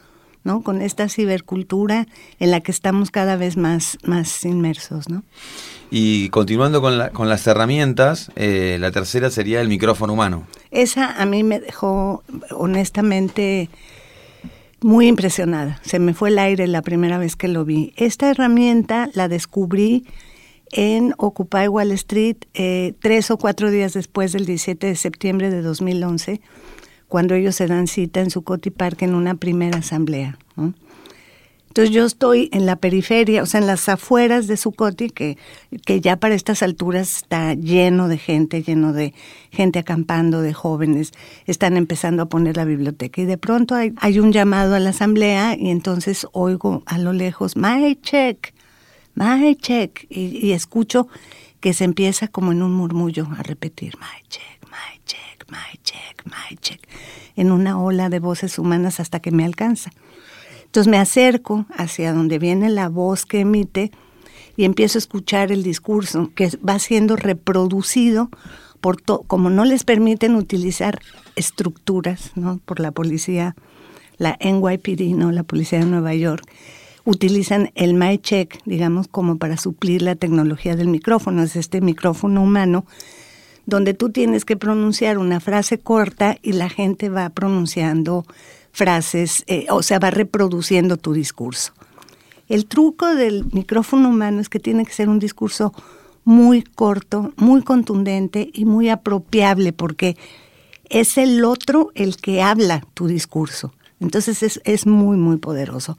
¿no? 0.44 0.62
Con 0.62 0.82
esta 0.82 1.10
cibercultura 1.10 2.08
en 2.40 2.52
la 2.52 2.62
que 2.62 2.72
estamos 2.72 3.12
cada 3.12 3.36
vez 3.36 3.58
más, 3.58 3.98
más 4.04 4.46
inmersos, 4.46 5.10
¿no? 5.10 5.24
Y 5.92 6.30
continuando 6.30 6.82
con, 6.82 6.98
la, 6.98 7.10
con 7.10 7.30
las 7.30 7.46
herramientas, 7.48 8.32
eh, 8.36 8.78
la 8.80 8.92
tercera 8.92 9.30
sería 9.32 9.62
el 9.62 9.68
micrófono 9.68 10.14
humano. 10.14 10.48
Esa 10.72 11.22
a 11.22 11.26
mí 11.26 11.44
me 11.44 11.60
dejó 11.60 12.24
honestamente 12.52 13.70
Muy 14.82 15.08
impresionada, 15.08 15.82
se 15.84 16.00
me 16.00 16.14
fue 16.14 16.30
el 16.30 16.40
aire 16.40 16.66
la 16.68 16.82
primera 16.82 17.18
vez 17.18 17.36
que 17.36 17.50
lo 17.50 17.66
vi. 17.66 17.92
Esta 17.98 18.30
herramienta 18.30 19.10
la 19.14 19.28
descubrí 19.28 20.06
en 20.72 21.14
Occupy 21.18 21.68
Wall 21.68 21.92
Street 21.92 22.38
eh, 22.54 22.94
tres 23.02 23.32
o 23.32 23.38
cuatro 23.38 23.72
días 23.72 23.94
después 23.94 24.32
del 24.32 24.46
17 24.46 24.88
de 24.88 24.96
septiembre 24.96 25.50
de 25.50 25.62
2011, 25.62 26.42
cuando 27.10 27.36
ellos 27.36 27.56
se 27.56 27.68
dan 27.68 27.88
cita 27.88 28.22
en 28.22 28.30
su 28.30 28.44
Park 28.44 29.02
en 29.02 29.16
una 29.16 29.36
primera 29.36 29.80
asamblea. 29.80 30.38
Entonces 31.70 31.94
yo 31.94 32.06
estoy 32.06 32.50
en 32.52 32.66
la 32.66 32.78
periferia, 32.78 33.44
o 33.44 33.46
sea, 33.46 33.60
en 33.60 33.68
las 33.68 33.88
afueras 33.90 34.48
de 34.48 34.58
Sucoti, 34.58 35.12
que, 35.12 35.38
que 35.86 36.02
ya 36.02 36.16
para 36.16 36.34
estas 36.34 36.64
alturas 36.64 37.18
está 37.18 37.54
lleno 37.54 38.08
de 38.08 38.18
gente, 38.18 38.64
lleno 38.64 38.92
de 38.92 39.14
gente 39.52 39.78
acampando, 39.78 40.42
de 40.42 40.54
jóvenes, 40.54 41.12
están 41.46 41.78
empezando 41.78 42.24
a 42.24 42.26
poner 42.26 42.58
la 42.58 42.66
biblioteca. 42.66 43.22
Y 43.22 43.26
de 43.26 43.38
pronto 43.38 43.76
hay, 43.76 43.94
hay 43.98 44.20
un 44.20 44.32
llamado 44.32 44.74
a 44.74 44.80
la 44.80 44.90
asamblea 44.90 45.56
y 45.58 45.70
entonces 45.70 46.26
oigo 46.32 46.82
a 46.88 46.98
lo 46.98 47.14
lejos, 47.14 47.56
my 47.56 47.96
check, 48.02 48.52
my 49.14 49.56
check, 49.56 50.08
y, 50.10 50.44
y 50.44 50.54
escucho 50.54 51.08
que 51.60 51.74
se 51.74 51.84
empieza 51.84 52.28
como 52.30 52.52
en 52.52 52.64
un 52.64 52.74
murmullo 52.74 53.28
a 53.38 53.44
repetir, 53.44 53.96
my 54.00 54.28
check, 54.28 54.64
my 54.64 55.00
check, 55.06 55.29
my 55.52 55.80
check, 55.84 56.24
my 56.26 56.58
check, 56.58 56.82
en 57.36 57.52
una 57.52 57.82
ola 57.82 58.10
de 58.10 58.20
voces 58.20 58.60
humanas 58.60 59.00
hasta 59.00 59.20
que 59.20 59.32
me 59.32 59.46
alcanza. 59.46 59.92
Entonces 60.66 60.90
me 60.90 60.98
acerco 60.98 61.66
hacia 61.76 62.14
donde 62.14 62.38
viene 62.38 62.70
la 62.70 62.90
voz 62.90 63.26
que 63.26 63.40
emite 63.40 63.92
y 64.56 64.66
empiezo 64.66 64.98
a 64.98 65.00
escuchar 65.00 65.52
el 65.52 65.64
discurso 65.64 66.32
que 66.36 66.50
va 66.58 66.78
siendo 66.80 67.16
reproducido 67.16 68.30
por 68.82 69.02
como 69.02 69.50
no 69.50 69.66
les 69.66 69.84
permiten 69.84 70.36
utilizar 70.36 71.00
estructuras, 71.36 72.32
¿no? 72.36 72.60
Por 72.66 72.80
la 72.80 72.92
policía, 72.92 73.56
la 74.18 74.38
NYPD, 74.40 75.16
no, 75.16 75.32
la 75.32 75.44
policía 75.44 75.80
de 75.80 75.86
Nueva 75.86 76.14
York, 76.14 76.46
utilizan 77.06 77.72
el 77.76 77.94
MyCheck, 77.94 78.62
digamos, 78.66 79.08
como 79.08 79.38
para 79.38 79.58
suplir 79.58 80.02
la 80.02 80.16
tecnología 80.16 80.76
del 80.76 80.88
micrófono, 80.88 81.44
es 81.44 81.56
este 81.56 81.82
micrófono 81.82 82.44
humano 82.44 82.86
donde 83.70 83.94
tú 83.94 84.10
tienes 84.10 84.46
que 84.46 84.58
pronunciar 84.58 85.18
una 85.18 85.40
frase 85.40 85.78
corta 85.78 86.38
y 86.42 86.54
la 86.54 86.70
gente 86.70 87.10
va 87.10 87.30
pronunciando 87.30 88.26
frases, 88.72 89.44
eh, 89.48 89.68
o 89.70 89.84
sea, 89.84 90.00
va 90.00 90.12
reproduciendo 90.12 90.98
tu 90.98 91.14
discurso. 91.14 91.74
El 92.48 92.66
truco 92.66 93.14
del 93.14 93.46
micrófono 93.52 94.10
humano 94.10 94.42
es 94.42 94.50
que 94.50 94.60
tiene 94.60 94.86
que 94.86 94.94
ser 94.94 95.08
un 95.08 95.20
discurso 95.20 95.74
muy 96.24 96.64
corto, 96.64 97.34
muy 97.38 97.62
contundente 97.62 98.50
y 98.54 98.66
muy 98.66 98.90
apropiable, 98.90 99.74
porque 99.74 100.18
es 100.90 101.18
el 101.18 101.46
otro 101.46 101.92
el 101.96 102.18
que 102.18 102.42
habla 102.42 102.84
tu 102.94 103.08
discurso. 103.08 103.74
Entonces 104.00 104.44
es, 104.44 104.62
es 104.64 104.88
muy, 104.88 105.18
muy 105.18 105.38
poderoso. 105.38 105.98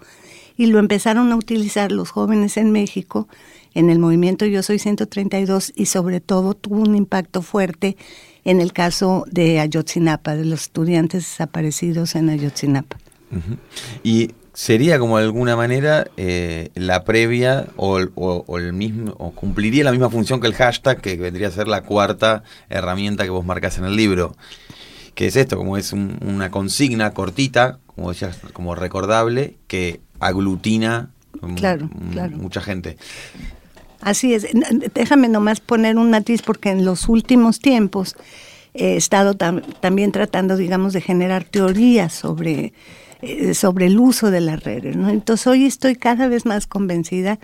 Y 0.57 0.67
lo 0.67 0.79
empezaron 0.79 1.33
a 1.33 1.37
utilizar 1.37 1.93
los 1.93 2.11
jóvenes 2.11 2.57
en 2.57 2.73
México 2.73 3.29
en 3.75 3.91
el 3.91 3.99
movimiento 3.99 4.47
Yo 4.47 4.63
Soy 4.63 4.79
132 4.79 5.73
y 5.75 5.87
sobre 5.87 6.21
todo 6.21 6.55
tuvo 6.55 6.81
un 6.81 6.97
impacto 6.97 7.43
fuerte 7.43 7.97
en 8.45 8.61
el 8.61 8.73
caso 8.73 9.25
de 9.31 9.61
Ayotzinapa, 9.61 10.35
de 10.35 10.45
los 10.45 10.63
estudiantes 10.63 11.25
desaparecidos 11.25 12.15
en 12.15 12.31
Ayotzinapa. 12.31 12.99
Y 14.03 14.33
sería 14.53 14.99
como 14.99 15.19
de 15.19 15.25
alguna 15.25 15.57
manera 15.57 16.07
eh, 16.17 16.71
la 16.75 17.05
previa 17.05 17.69
o, 17.77 17.99
el 17.99 18.73
mismo 18.73 19.15
o 19.19 19.31
cumpliría 19.31 19.85
la 19.85 19.93
misma 19.93 20.11
función 20.11 20.41
que 20.41 20.49
el 20.49 20.55
hashtag 20.55 21.01
que 21.01 21.17
vendría 21.17 21.49
a 21.49 21.51
ser 21.51 21.69
la 21.69 21.83
cuarta 21.83 22.43
herramienta 22.69 23.25
que 23.25 23.31
vos 23.31 23.45
marcas 23.45 23.79
en 23.79 23.85
el 23.85 23.97
libro 23.97 24.37
que 25.15 25.27
es 25.27 25.37
esto 25.37 25.57
como 25.57 25.77
es 25.77 25.93
una 25.93 26.51
consigna 26.51 27.13
cortita 27.13 27.79
como 27.87 28.11
decías 28.11 28.39
como 28.53 28.75
recordable 28.75 29.57
que 29.67 30.01
aglutina 30.19 31.11
mucha 31.41 32.61
gente 32.61 32.97
Así 34.01 34.35
es. 34.35 34.47
Déjame 34.95 35.29
nomás 35.29 35.61
poner 35.61 35.97
un 35.97 36.11
matiz 36.11 36.43
porque 36.43 36.71
en 36.71 36.85
los 36.85 37.09
últimos 37.09 37.61
tiempos 37.61 38.17
he 38.75 38.97
estado 38.97 39.35
también 39.35 40.13
tratando, 40.13 40.57
digamos, 40.57 40.93
de 40.93 41.01
generar 41.01 41.45
teorías 41.45 42.13
sobre, 42.13 42.73
eh, 43.23 43.55
sobre 43.55 43.87
el 43.87 43.99
uso 43.99 44.31
de 44.31 44.41
las 44.41 44.63
redes. 44.63 44.97
¿no? 44.97 45.11
Entonces 45.11 45.47
hoy 45.47 45.67
estoy 45.67 45.97
cada 45.97 46.29
vez 46.29 46.47
más 46.47 46.67
convencida 46.67 47.39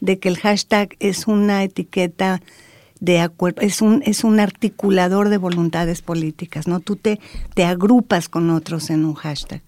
de 0.00 0.18
que 0.18 0.28
el 0.28 0.38
hashtag 0.38 0.96
es 0.98 1.26
una 1.26 1.62
etiqueta 1.62 2.40
de 3.00 3.20
acuerdo, 3.20 3.62
es 3.62 3.80
un, 3.80 4.02
es 4.04 4.24
un 4.24 4.40
articulador 4.40 5.30
de 5.30 5.38
voluntades 5.38 6.02
políticas, 6.02 6.68
¿no? 6.68 6.80
Tú 6.80 6.96
te, 6.96 7.18
te 7.54 7.64
agrupas 7.64 8.28
con 8.28 8.50
otros 8.50 8.90
en 8.90 9.06
un 9.06 9.14
hashtag. 9.14 9.62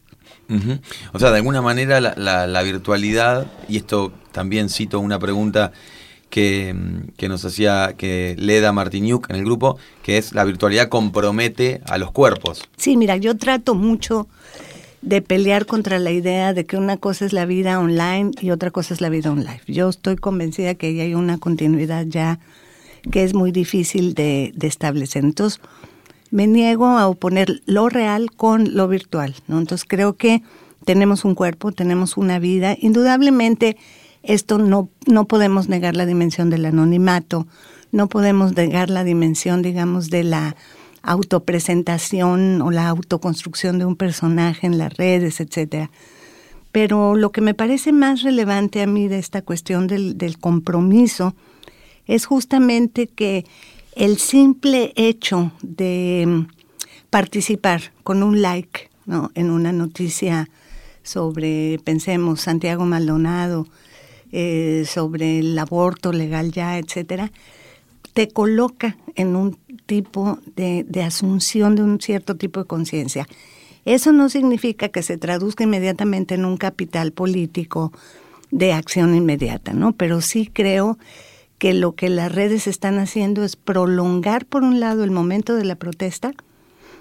O 1.14 1.18
sea, 1.18 1.30
de 1.30 1.36
alguna 1.38 1.62
manera 1.62 2.00
la, 2.00 2.62
virtualidad, 2.62 3.46
y 3.68 3.78
esto 3.78 4.12
también 4.32 4.68
cito 4.68 5.00
una 5.00 5.18
pregunta 5.18 5.72
que, 6.32 6.74
nos 7.28 7.44
hacía 7.44 7.94
que 7.98 8.34
Leda 8.38 8.72
Martiniuk 8.72 9.28
en 9.28 9.36
el 9.36 9.44
grupo, 9.44 9.76
que 10.02 10.16
es 10.16 10.32
la 10.32 10.44
virtualidad 10.44 10.88
compromete 10.88 11.82
a 11.86 11.98
los 11.98 12.10
cuerpos. 12.10 12.66
Sí, 12.78 12.96
mira, 12.96 13.18
yo 13.18 13.36
trato 13.36 13.74
mucho 13.74 14.28
de 15.02 15.20
pelear 15.20 15.66
contra 15.66 15.98
la 15.98 16.10
idea 16.10 16.54
de 16.54 16.64
que 16.64 16.78
una 16.78 16.96
cosa 16.96 17.26
es 17.26 17.34
la 17.34 17.44
vida 17.44 17.78
online 17.78 18.30
y 18.40 18.50
otra 18.50 18.70
cosa 18.70 18.94
es 18.94 19.02
la 19.02 19.10
vida 19.10 19.30
online. 19.30 19.60
Yo 19.66 19.90
estoy 19.90 20.16
convencida 20.16 20.74
que 20.74 20.86
hay 21.02 21.14
una 21.14 21.36
continuidad 21.36 22.06
ya 22.06 22.40
que 23.10 23.24
es 23.24 23.34
muy 23.34 23.52
difícil 23.52 24.14
de, 24.14 24.52
de 24.56 24.66
establecer. 24.68 25.24
Entonces, 25.24 25.60
me 26.30 26.46
niego 26.46 26.86
a 26.86 27.08
oponer 27.08 27.60
lo 27.66 27.90
real 27.90 28.30
con 28.34 28.74
lo 28.74 28.88
virtual. 28.88 29.34
¿no? 29.48 29.58
Entonces, 29.58 29.84
creo 29.86 30.14
que 30.14 30.42
tenemos 30.86 31.26
un 31.26 31.34
cuerpo, 31.34 31.72
tenemos 31.72 32.16
una 32.16 32.38
vida. 32.38 32.74
Indudablemente, 32.80 33.76
esto 34.22 34.58
no, 34.58 34.88
no 35.06 35.26
podemos 35.26 35.68
negar 35.68 35.96
la 35.96 36.06
dimensión 36.06 36.50
del 36.50 36.64
anonimato, 36.64 37.46
no 37.90 38.08
podemos 38.08 38.56
negar 38.56 38.90
la 38.90 39.04
dimensión, 39.04 39.62
digamos, 39.62 40.10
de 40.10 40.24
la 40.24 40.56
autopresentación 41.02 42.62
o 42.62 42.70
la 42.70 42.88
autoconstrucción 42.88 43.78
de 43.78 43.84
un 43.84 43.96
personaje 43.96 44.66
en 44.66 44.78
las 44.78 44.96
redes, 44.96 45.40
etcétera. 45.40 45.90
Pero 46.70 47.16
lo 47.16 47.32
que 47.32 47.42
me 47.42 47.54
parece 47.54 47.92
más 47.92 48.22
relevante 48.22 48.80
a 48.80 48.86
mí 48.86 49.08
de 49.08 49.18
esta 49.18 49.42
cuestión 49.42 49.86
del, 49.86 50.38
compromiso 50.40 51.34
es 52.06 52.24
justamente 52.24 53.08
que 53.08 53.44
el 53.94 54.16
simple 54.16 54.92
hecho 54.96 55.52
de 55.60 56.46
participar 57.10 57.92
con 58.02 58.22
un 58.22 58.40
like 58.40 58.88
¿no? 59.04 59.30
en 59.34 59.50
una 59.50 59.72
noticia 59.72 60.48
sobre, 61.02 61.78
pensemos, 61.84 62.40
Santiago 62.40 62.86
Maldonado, 62.86 63.66
eh, 64.32 64.84
sobre 64.86 65.38
el 65.38 65.58
aborto 65.58 66.12
legal 66.12 66.52
ya, 66.52 66.78
etcétera, 66.78 67.30
te 68.12 68.28
coloca 68.28 68.96
en 69.14 69.36
un 69.36 69.58
tipo 69.86 70.38
de, 70.56 70.84
de 70.88 71.02
asunción 71.02 71.74
de 71.76 71.82
un 71.82 72.00
cierto 72.00 72.36
tipo 72.36 72.60
de 72.60 72.66
conciencia. 72.66 73.26
Eso 73.84 74.12
no 74.12 74.28
significa 74.28 74.88
que 74.88 75.02
se 75.02 75.18
traduzca 75.18 75.64
inmediatamente 75.64 76.34
en 76.34 76.44
un 76.44 76.56
capital 76.56 77.12
político 77.12 77.92
de 78.50 78.72
acción 78.72 79.14
inmediata, 79.14 79.72
¿no? 79.72 79.92
Pero 79.92 80.20
sí 80.20 80.48
creo 80.52 80.98
que 81.58 81.74
lo 81.74 81.94
que 81.94 82.08
las 82.08 82.32
redes 82.32 82.66
están 82.66 82.98
haciendo 82.98 83.44
es 83.44 83.56
prolongar, 83.56 84.46
por 84.46 84.62
un 84.62 84.80
lado, 84.80 85.04
el 85.04 85.10
momento 85.10 85.54
de 85.54 85.64
la 85.64 85.76
protesta, 85.76 86.32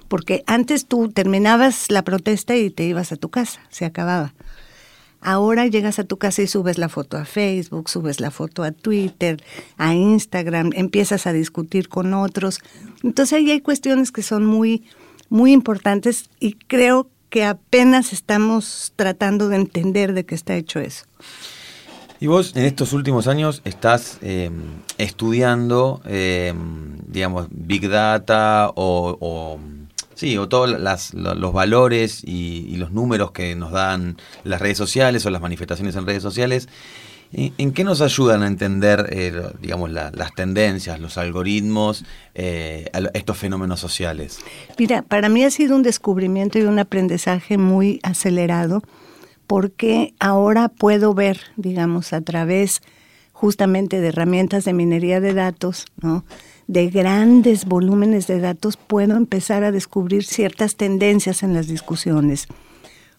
porque 0.07 0.43
antes 0.45 0.85
tú 0.85 1.09
terminabas 1.09 1.89
la 1.89 2.03
protesta 2.03 2.55
y 2.55 2.69
te 2.69 2.83
ibas 2.83 3.11
a 3.11 3.15
tu 3.15 3.29
casa, 3.29 3.61
se 3.69 3.85
acababa. 3.85 4.33
Ahora 5.21 5.67
llegas 5.67 5.99
a 5.99 6.03
tu 6.03 6.17
casa 6.17 6.41
y 6.41 6.47
subes 6.47 6.79
la 6.79 6.89
foto 6.89 7.15
a 7.15 7.25
Facebook, 7.25 7.89
subes 7.89 8.19
la 8.19 8.31
foto 8.31 8.63
a 8.63 8.71
Twitter, 8.71 9.41
a 9.77 9.93
Instagram, 9.93 10.71
empiezas 10.73 11.27
a 11.27 11.33
discutir 11.33 11.89
con 11.89 12.13
otros. 12.15 12.59
Entonces 13.03 13.33
ahí 13.33 13.51
hay 13.51 13.61
cuestiones 13.61 14.11
que 14.11 14.23
son 14.23 14.45
muy, 14.45 14.83
muy 15.29 15.51
importantes 15.51 16.29
y 16.39 16.53
creo 16.53 17.07
que 17.29 17.45
apenas 17.45 18.13
estamos 18.13 18.93
tratando 18.95 19.47
de 19.47 19.57
entender 19.57 20.13
de 20.13 20.25
qué 20.25 20.35
está 20.35 20.55
hecho 20.55 20.79
eso. 20.79 21.05
Y 22.19 22.27
vos 22.27 22.55
en 22.55 22.65
estos 22.65 22.93
últimos 22.93 23.27
años 23.27 23.61
estás 23.63 24.17
em, 24.21 24.61
estudiando, 24.97 26.01
em, 26.05 26.97
digamos, 27.07 27.47
Big 27.49 27.87
Data 27.89 28.71
o 28.75 29.59
Sí, 30.15 30.37
o 30.37 30.47
todos 30.49 30.69
los 30.69 31.53
valores 31.53 32.23
y, 32.23 32.75
los 32.75 32.91
números 32.91 33.31
que 33.31 33.55
nos 33.55 33.71
dan 33.71 34.17
las 34.43 34.61
redes 34.61 34.77
sociales 34.77 35.25
o 35.25 35.29
las 35.29 35.41
manifestaciones 35.41 35.95
en 35.95 36.05
redes 36.05 36.23
sociales. 36.23 36.67
¿En, 37.33 37.71
qué 37.71 37.85
nos 37.85 38.01
ayudan 38.01 38.43
a 38.43 38.47
entender, 38.47 39.07
eh, 39.09 39.31
digamos, 39.61 39.89
las 39.89 40.33
tendencias, 40.35 40.99
los 40.99 41.17
algoritmos, 41.17 42.03
eh, 42.35 42.89
estos 43.13 43.37
fenómenos 43.37 43.79
sociales? 43.79 44.39
Mira, 44.77 45.01
para 45.01 45.29
mí 45.29 45.43
ha 45.45 45.49
sido 45.49 45.77
un 45.77 45.83
descubrimiento 45.83 46.59
y 46.59 46.63
un 46.63 46.77
aprendizaje 46.77 47.57
muy 47.57 48.01
acelerado, 48.03 48.81
porque 49.47 50.13
ahora 50.19 50.67
puedo 50.67 51.13
ver, 51.13 51.39
digamos, 51.55 52.11
a 52.11 52.19
través 52.19 52.81
justamente 53.31 54.01
de 54.01 54.09
herramientas 54.09 54.65
de 54.65 54.73
minería 54.73 55.19
de 55.21 55.33
datos, 55.33 55.85
¿no? 56.01 56.25
De 56.67 56.89
grandes 56.89 57.65
volúmenes 57.65 58.27
de 58.27 58.39
datos, 58.39 58.77
puedo 58.77 59.17
empezar 59.17 59.63
a 59.63 59.71
descubrir 59.71 60.23
ciertas 60.23 60.75
tendencias 60.75 61.43
en 61.43 61.53
las 61.53 61.67
discusiones. 61.67 62.47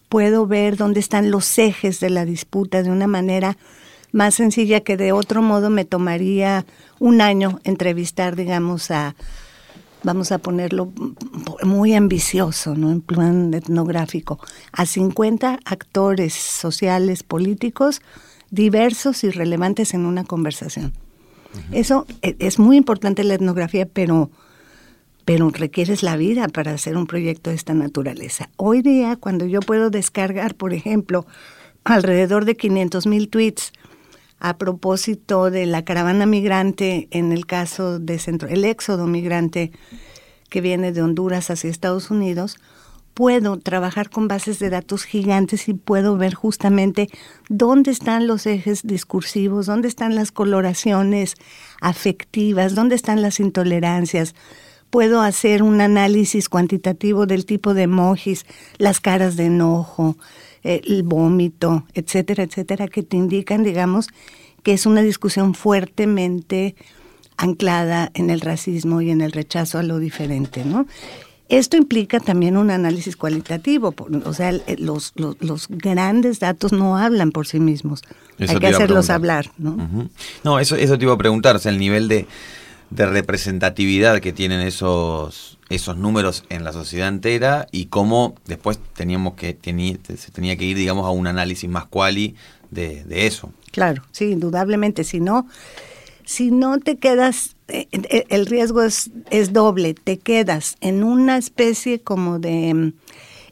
puedo 0.09 0.45
ver 0.45 0.77
dónde 0.77 0.99
están 0.99 1.31
los 1.31 1.57
ejes 1.57 1.99
de 1.99 2.11
la 2.11 2.23
disputa 2.23 2.83
de 2.83 2.91
una 2.91 3.07
manera 3.07 3.57
más 4.13 4.35
sencilla 4.35 4.81
que 4.81 4.95
de 4.95 5.11
otro 5.11 5.41
modo 5.41 5.69
me 5.69 5.85
tomaría 5.85 6.65
un 6.99 7.19
año 7.19 7.59
entrevistar, 7.63 8.35
digamos, 8.35 8.91
a, 8.91 9.15
vamos 10.03 10.31
a 10.31 10.37
ponerlo 10.37 10.93
muy 11.63 11.95
ambicioso, 11.95 12.75
¿no? 12.75 12.91
En 12.91 13.01
plan 13.01 13.53
etnográfico, 13.53 14.39
a 14.71 14.85
50 14.85 15.59
actores 15.65 16.33
sociales, 16.33 17.23
políticos, 17.23 18.01
diversos 18.51 19.23
y 19.23 19.31
relevantes 19.31 19.95
en 19.95 20.05
una 20.05 20.23
conversación. 20.23 20.93
Eso 21.71 22.05
e, 22.21 22.35
es 22.39 22.59
muy 22.59 22.77
importante 22.77 23.23
la 23.23 23.35
etnografía, 23.35 23.85
pero, 23.85 24.31
pero 25.25 25.49
requieres 25.49 26.03
la 26.03 26.17
vida 26.17 26.47
para 26.47 26.71
hacer 26.71 26.97
un 26.97 27.07
proyecto 27.07 27.49
de 27.49 27.55
esta 27.55 27.73
naturaleza. 27.73 28.49
Hoy 28.57 28.81
día, 28.81 29.15
cuando 29.15 29.45
yo 29.45 29.59
puedo 29.59 29.89
descargar, 29.89 30.55
por 30.55 30.73
ejemplo, 30.73 31.25
alrededor 31.83 32.45
de 32.45 32.55
500 32.55 33.07
mil 33.07 33.29
tweets 33.29 33.73
a 34.39 34.57
propósito 34.57 35.49
de 35.49 35.65
la 35.65 35.85
caravana 35.85 36.25
migrante 36.25 37.07
en 37.11 37.31
el 37.31 37.45
caso 37.45 37.99
de 37.99 38.19
centro, 38.19 38.49
el 38.49 38.65
éxodo 38.65 39.07
migrante 39.07 39.71
que 40.49 40.61
viene 40.61 40.91
de 40.91 41.01
Honduras 41.01 41.49
hacia 41.49 41.69
Estados 41.69 42.11
Unidos, 42.11 42.57
puedo 43.13 43.57
trabajar 43.57 44.09
con 44.09 44.27
bases 44.27 44.59
de 44.59 44.69
datos 44.69 45.03
gigantes 45.03 45.67
y 45.69 45.73
puedo 45.73 46.17
ver 46.17 46.33
justamente 46.33 47.09
dónde 47.49 47.91
están 47.91 48.27
los 48.27 48.45
ejes 48.45 48.81
discursivos, 48.83 49.65
dónde 49.65 49.87
están 49.87 50.15
las 50.15 50.31
coloraciones 50.31 51.35
afectivas, 51.81 52.75
dónde 52.75 52.95
están 52.95 53.21
las 53.21 53.39
intolerancias. 53.39 54.35
Puedo 54.89 55.21
hacer 55.21 55.63
un 55.63 55.81
análisis 55.81 56.49
cuantitativo 56.49 57.25
del 57.25 57.45
tipo 57.45 57.73
de 57.73 57.83
emojis, 57.83 58.45
las 58.77 58.99
caras 58.99 59.35
de 59.35 59.45
enojo, 59.45 60.17
el 60.63 61.03
vómito, 61.03 61.85
etcétera, 61.93 62.43
etcétera, 62.43 62.87
que 62.87 63.03
te 63.03 63.17
indican, 63.17 63.63
digamos, 63.63 64.07
que 64.63 64.73
es 64.73 64.85
una 64.85 65.01
discusión 65.01 65.55
fuertemente 65.55 66.75
anclada 67.37 68.11
en 68.13 68.29
el 68.29 68.41
racismo 68.41 69.01
y 69.01 69.09
en 69.09 69.21
el 69.21 69.31
rechazo 69.31 69.79
a 69.79 69.83
lo 69.83 69.99
diferente, 69.99 70.63
¿no? 70.63 70.85
Esto 71.57 71.77
implica 71.77 72.19
también 72.19 72.57
un 72.57 72.71
análisis 72.71 73.15
cualitativo, 73.15 73.93
o 74.25 74.33
sea, 74.33 74.51
los, 74.77 75.13
los, 75.15 75.67
grandes 75.69 76.39
datos 76.39 76.73
no 76.73 76.97
hablan 76.97 77.31
por 77.31 77.45
sí 77.45 77.59
mismos, 77.59 78.01
hay 78.39 78.57
que 78.57 78.67
hacerlos 78.67 79.09
hablar, 79.09 79.51
¿no? 79.57 80.09
No, 80.43 80.59
eso, 80.59 80.75
eso 80.75 80.97
te 80.97 81.05
iba 81.05 81.13
a 81.13 81.17
preguntar, 81.17 81.55
o 81.55 81.59
sea, 81.59 81.71
el 81.71 81.77
nivel 81.77 82.07
de, 82.07 82.27
de 82.89 83.05
representatividad 83.05 84.19
que 84.19 84.33
tienen 84.33 84.61
esos 84.61 85.57
esos 85.69 85.97
números 85.97 86.43
en 86.49 86.63
la 86.63 86.71
sociedad 86.71 87.07
entera 87.07 87.67
y 87.71 87.85
cómo 87.85 88.35
después 88.45 88.79
teníamos 88.95 89.33
que 89.33 89.57
se 90.17 90.31
tenía 90.31 90.55
que 90.55 90.65
ir 90.65 90.77
digamos 90.77 91.05
a 91.05 91.09
un 91.09 91.25
análisis 91.27 91.69
más 91.69 91.85
cuali 91.85 92.35
de, 92.69 93.27
eso. 93.27 93.51
Claro, 93.71 94.03
sí, 94.11 94.31
indudablemente. 94.31 95.03
Si 95.03 95.19
no, 95.19 95.47
si 96.25 96.51
no 96.51 96.79
te 96.79 96.97
quedas, 96.97 97.55
eh, 97.67 97.87
eh, 97.91 98.25
el 98.29 98.45
riesgo 98.45 98.81
es, 98.83 99.11
es 99.29 99.53
doble. 99.53 99.93
Te 99.93 100.17
quedas 100.17 100.75
en 100.81 101.03
una 101.03 101.37
especie 101.37 101.99
como 101.99 102.39
de 102.39 102.73
mm, 102.73 102.93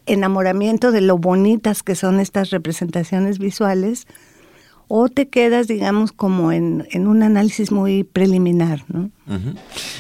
enamoramiento 0.06 0.92
de 0.92 1.02
lo 1.02 1.18
bonitas 1.18 1.84
que 1.84 1.96
son 1.96 2.20
estas 2.20 2.50
representaciones 2.50 3.40
visuales 3.40 4.08
o 4.94 5.08
te 5.08 5.30
quedas, 5.30 5.70
digamos, 5.70 6.12
como 6.12 6.52
en, 6.52 6.86
un 6.94 7.24
análisis 7.24 7.72
muy 7.72 8.04
preliminar, 8.04 8.84
¿no? 8.90 9.10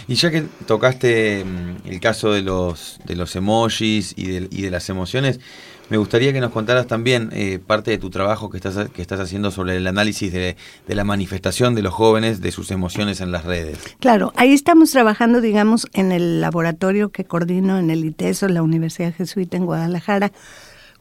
Y 0.09 0.15
ya 0.15 0.29
que 0.31 0.43
tocaste 0.65 1.45
mm, 1.45 1.87
el 1.87 1.99
caso 2.01 2.33
de 2.33 2.41
los, 2.41 2.99
de 3.05 3.15
los 3.15 3.33
emojis 3.37 4.13
y 4.17 4.27
de, 4.27 4.47
y 4.51 4.63
de 4.63 4.69
las 4.69 4.89
emociones, 4.89 5.39
me 5.91 5.98
gustaría 5.98 6.31
que 6.31 6.39
nos 6.39 6.51
contaras 6.51 6.88
también 6.88 7.29
eh, 7.33 7.60
parte 7.60 7.91
de 7.91 7.98
tu 7.98 8.10
trabajo 8.10 8.50
que 8.50 8.55
estás, 8.55 8.89
que 8.91 9.01
estás 9.01 9.19
haciendo 9.19 9.51
sobre 9.51 9.75
el 9.75 9.86
análisis 9.86 10.31
de, 10.31 10.55
de, 10.88 10.95
la 10.95 11.03
manifestación 11.03 11.75
de 11.75 11.81
los 11.81 11.93
jóvenes 11.93 12.39
de 12.39 12.53
sus 12.53 12.71
emociones 12.71 13.19
en 13.19 13.33
las 13.33 13.43
redes. 13.43 13.77
Claro, 14.00 14.31
ahí 14.38 14.53
estamos 14.53 14.91
trabajando, 14.91 15.41
digamos, 15.41 15.88
en 15.91 16.13
el 16.13 16.39
laboratorio 16.39 17.10
que 17.10 17.25
coordino 17.25 17.77
en 17.77 17.89
el 17.89 18.06
ITESO, 18.06 18.47
la 18.47 18.63
Universidad 18.63 19.13
Jesuita 19.13 19.58
en 19.58 19.65
Guadalajara, 19.65 20.32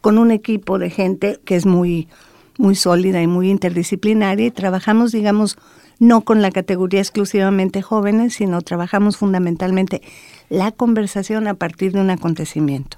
con 0.01 0.17
un 0.17 0.29
equipo 0.29 0.77
de 0.77 0.89
gente 0.89 1.39
que 1.45 1.55
es 1.55 1.65
muy 1.65 2.09
muy 2.57 2.75
sólida 2.75 3.21
y 3.21 3.27
muy 3.27 3.49
interdisciplinaria 3.49 4.47
y 4.47 4.51
trabajamos, 4.51 5.13
digamos, 5.13 5.57
no 5.99 6.21
con 6.21 6.41
la 6.41 6.51
categoría 6.51 6.99
exclusivamente 6.99 7.81
jóvenes, 7.81 8.33
sino 8.33 8.61
trabajamos 8.61 9.15
fundamentalmente 9.15 10.01
la 10.49 10.71
conversación 10.71 11.47
a 11.47 11.53
partir 11.53 11.93
de 11.93 12.01
un 12.01 12.09
acontecimiento. 12.09 12.97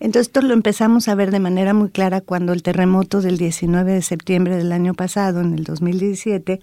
Entonces 0.00 0.28
esto 0.28 0.42
lo 0.42 0.54
empezamos 0.54 1.08
a 1.08 1.14
ver 1.14 1.30
de 1.30 1.40
manera 1.40 1.74
muy 1.74 1.90
clara 1.90 2.20
cuando 2.20 2.52
el 2.52 2.62
terremoto 2.62 3.20
del 3.20 3.36
19 3.36 3.92
de 3.92 4.02
septiembre 4.02 4.56
del 4.56 4.72
año 4.72 4.94
pasado, 4.94 5.40
en 5.40 5.54
el 5.54 5.64
2017, 5.64 6.60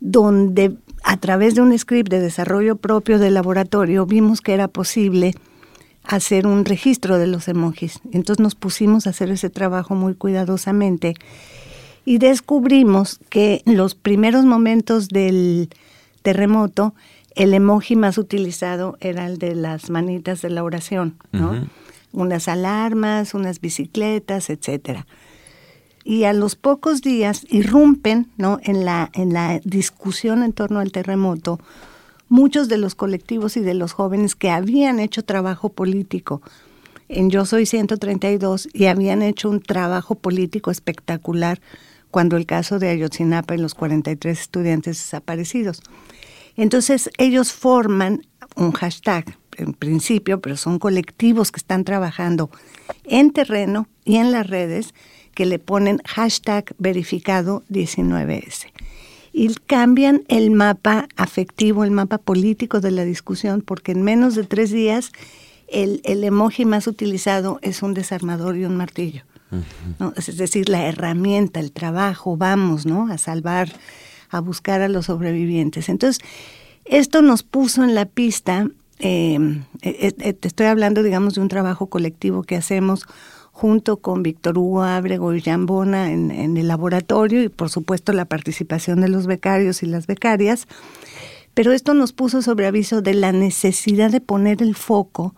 donde 0.00 0.76
a 1.04 1.16
través 1.18 1.54
de 1.54 1.62
un 1.62 1.76
script 1.78 2.10
de 2.10 2.20
desarrollo 2.20 2.76
propio 2.76 3.18
del 3.18 3.34
laboratorio 3.34 4.06
vimos 4.06 4.40
que 4.40 4.54
era 4.54 4.68
posible 4.68 5.34
hacer 6.02 6.46
un 6.46 6.64
registro 6.64 7.18
de 7.18 7.26
los 7.26 7.48
emojis. 7.48 8.00
Entonces 8.12 8.42
nos 8.42 8.54
pusimos 8.54 9.06
a 9.06 9.10
hacer 9.10 9.30
ese 9.30 9.50
trabajo 9.50 9.94
muy 9.94 10.14
cuidadosamente 10.14 11.14
y 12.04 12.18
descubrimos 12.18 13.18
que 13.28 13.62
en 13.66 13.76
los 13.76 13.94
primeros 13.94 14.44
momentos 14.44 15.08
del 15.08 15.68
terremoto 16.22 16.94
el 17.34 17.52
emoji 17.52 17.96
más 17.96 18.18
utilizado 18.18 18.96
era 19.00 19.26
el 19.26 19.38
de 19.38 19.54
las 19.54 19.90
manitas 19.90 20.42
de 20.42 20.50
la 20.50 20.64
oración, 20.64 21.16
¿no? 21.32 21.68
Unas 22.12 22.48
alarmas, 22.48 23.34
unas 23.34 23.60
bicicletas, 23.60 24.50
etcétera. 24.50 25.06
Y 26.04 26.24
a 26.24 26.32
los 26.32 26.54
pocos 26.54 27.02
días 27.02 27.46
irrumpen, 27.50 28.28
¿no? 28.36 28.58
En 28.62 28.84
la 28.84 29.10
en 29.12 29.32
la 29.32 29.60
discusión 29.64 30.42
en 30.42 30.52
torno 30.52 30.80
al 30.80 30.92
terremoto 30.92 31.58
muchos 32.28 32.68
de 32.68 32.78
los 32.78 32.94
colectivos 32.94 33.56
y 33.56 33.60
de 33.60 33.74
los 33.74 33.92
jóvenes 33.92 34.34
que 34.34 34.50
habían 34.50 35.00
hecho 35.00 35.24
trabajo 35.24 35.68
político 35.68 36.42
en 37.08 37.30
Yo 37.30 37.44
Soy 37.44 37.66
132 37.66 38.68
y 38.72 38.86
habían 38.86 39.22
hecho 39.22 39.48
un 39.48 39.60
trabajo 39.60 40.16
político 40.16 40.70
espectacular 40.70 41.60
cuando 42.10 42.36
el 42.36 42.46
caso 42.46 42.78
de 42.78 42.88
Ayotzinapa 42.88 43.54
y 43.54 43.58
los 43.58 43.74
43 43.74 44.40
estudiantes 44.40 44.98
desaparecidos. 44.98 45.82
Entonces 46.56 47.10
ellos 47.18 47.52
forman 47.52 48.26
un 48.56 48.72
hashtag 48.72 49.36
en 49.56 49.72
principio, 49.72 50.40
pero 50.40 50.56
son 50.56 50.78
colectivos 50.78 51.52
que 51.52 51.58
están 51.58 51.84
trabajando 51.84 52.50
en 53.04 53.32
terreno 53.32 53.88
y 54.04 54.16
en 54.16 54.32
las 54.32 54.46
redes 54.46 54.94
que 55.34 55.46
le 55.46 55.58
ponen 55.58 56.00
hashtag 56.04 56.74
verificado 56.78 57.62
19S 57.70 58.72
y 59.38 59.54
cambian 59.66 60.22
el 60.28 60.50
mapa 60.50 61.08
afectivo, 61.16 61.84
el 61.84 61.90
mapa 61.90 62.16
político 62.16 62.80
de 62.80 62.90
la 62.90 63.04
discusión, 63.04 63.60
porque 63.60 63.92
en 63.92 64.00
menos 64.00 64.34
de 64.34 64.44
tres 64.44 64.70
días 64.70 65.12
el, 65.68 66.00
el 66.04 66.24
emoji 66.24 66.64
más 66.64 66.86
utilizado 66.86 67.58
es 67.60 67.82
un 67.82 67.92
desarmador 67.92 68.56
y 68.56 68.64
un 68.64 68.78
martillo. 68.78 69.24
Es 70.16 70.38
decir, 70.38 70.70
la 70.70 70.86
herramienta, 70.86 71.60
el 71.60 71.70
trabajo, 71.70 72.38
vamos, 72.38 72.86
¿no? 72.86 73.12
A 73.12 73.18
salvar, 73.18 73.70
a 74.30 74.40
buscar 74.40 74.80
a 74.80 74.88
los 74.88 75.06
sobrevivientes. 75.06 75.90
Entonces, 75.90 76.24
esto 76.86 77.20
nos 77.20 77.42
puso 77.42 77.84
en 77.84 77.94
la 77.94 78.06
pista, 78.06 78.68
eh, 78.98 79.38
eh, 79.82 80.14
eh, 80.18 80.32
te 80.32 80.48
estoy 80.48 80.66
hablando, 80.66 81.02
digamos, 81.02 81.34
de 81.34 81.40
un 81.40 81.48
trabajo 81.48 81.88
colectivo 81.88 82.42
que 82.42 82.56
hacemos 82.56 83.06
junto 83.52 83.98
con 83.98 84.22
Víctor 84.22 84.58
Hugo 84.58 84.82
Ábrego 84.82 85.34
y 85.34 85.40
Jan 85.40 85.66
Bona 85.66 86.12
en, 86.12 86.30
el 86.30 86.68
laboratorio 86.68 87.42
y 87.42 87.48
por 87.48 87.70
supuesto 87.70 88.12
la 88.12 88.26
participación 88.26 89.00
de 89.00 89.08
los 89.08 89.26
becarios 89.26 89.82
y 89.82 89.86
las 89.86 90.06
becarias. 90.06 90.66
Pero 91.54 91.72
esto 91.72 91.94
nos 91.94 92.12
puso 92.12 92.42
sobre 92.42 92.66
aviso 92.66 93.00
de 93.00 93.14
la 93.14 93.32
necesidad 93.32 94.10
de 94.10 94.20
poner 94.20 94.60
el 94.60 94.74
foco 94.74 95.34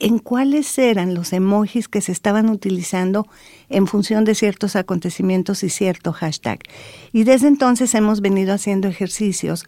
en 0.00 0.18
cuáles 0.18 0.78
eran 0.78 1.14
los 1.14 1.32
emojis 1.32 1.86
que 1.86 2.00
se 2.00 2.10
estaban 2.10 2.48
utilizando 2.48 3.28
en 3.68 3.86
función 3.86 4.24
de 4.24 4.34
ciertos 4.34 4.74
acontecimientos 4.74 5.62
y 5.62 5.68
cierto 5.68 6.12
hashtag. 6.12 6.58
Y 7.12 7.22
desde 7.22 7.46
entonces 7.46 7.94
hemos 7.94 8.20
venido 8.20 8.52
haciendo 8.52 8.88
ejercicios 8.88 9.66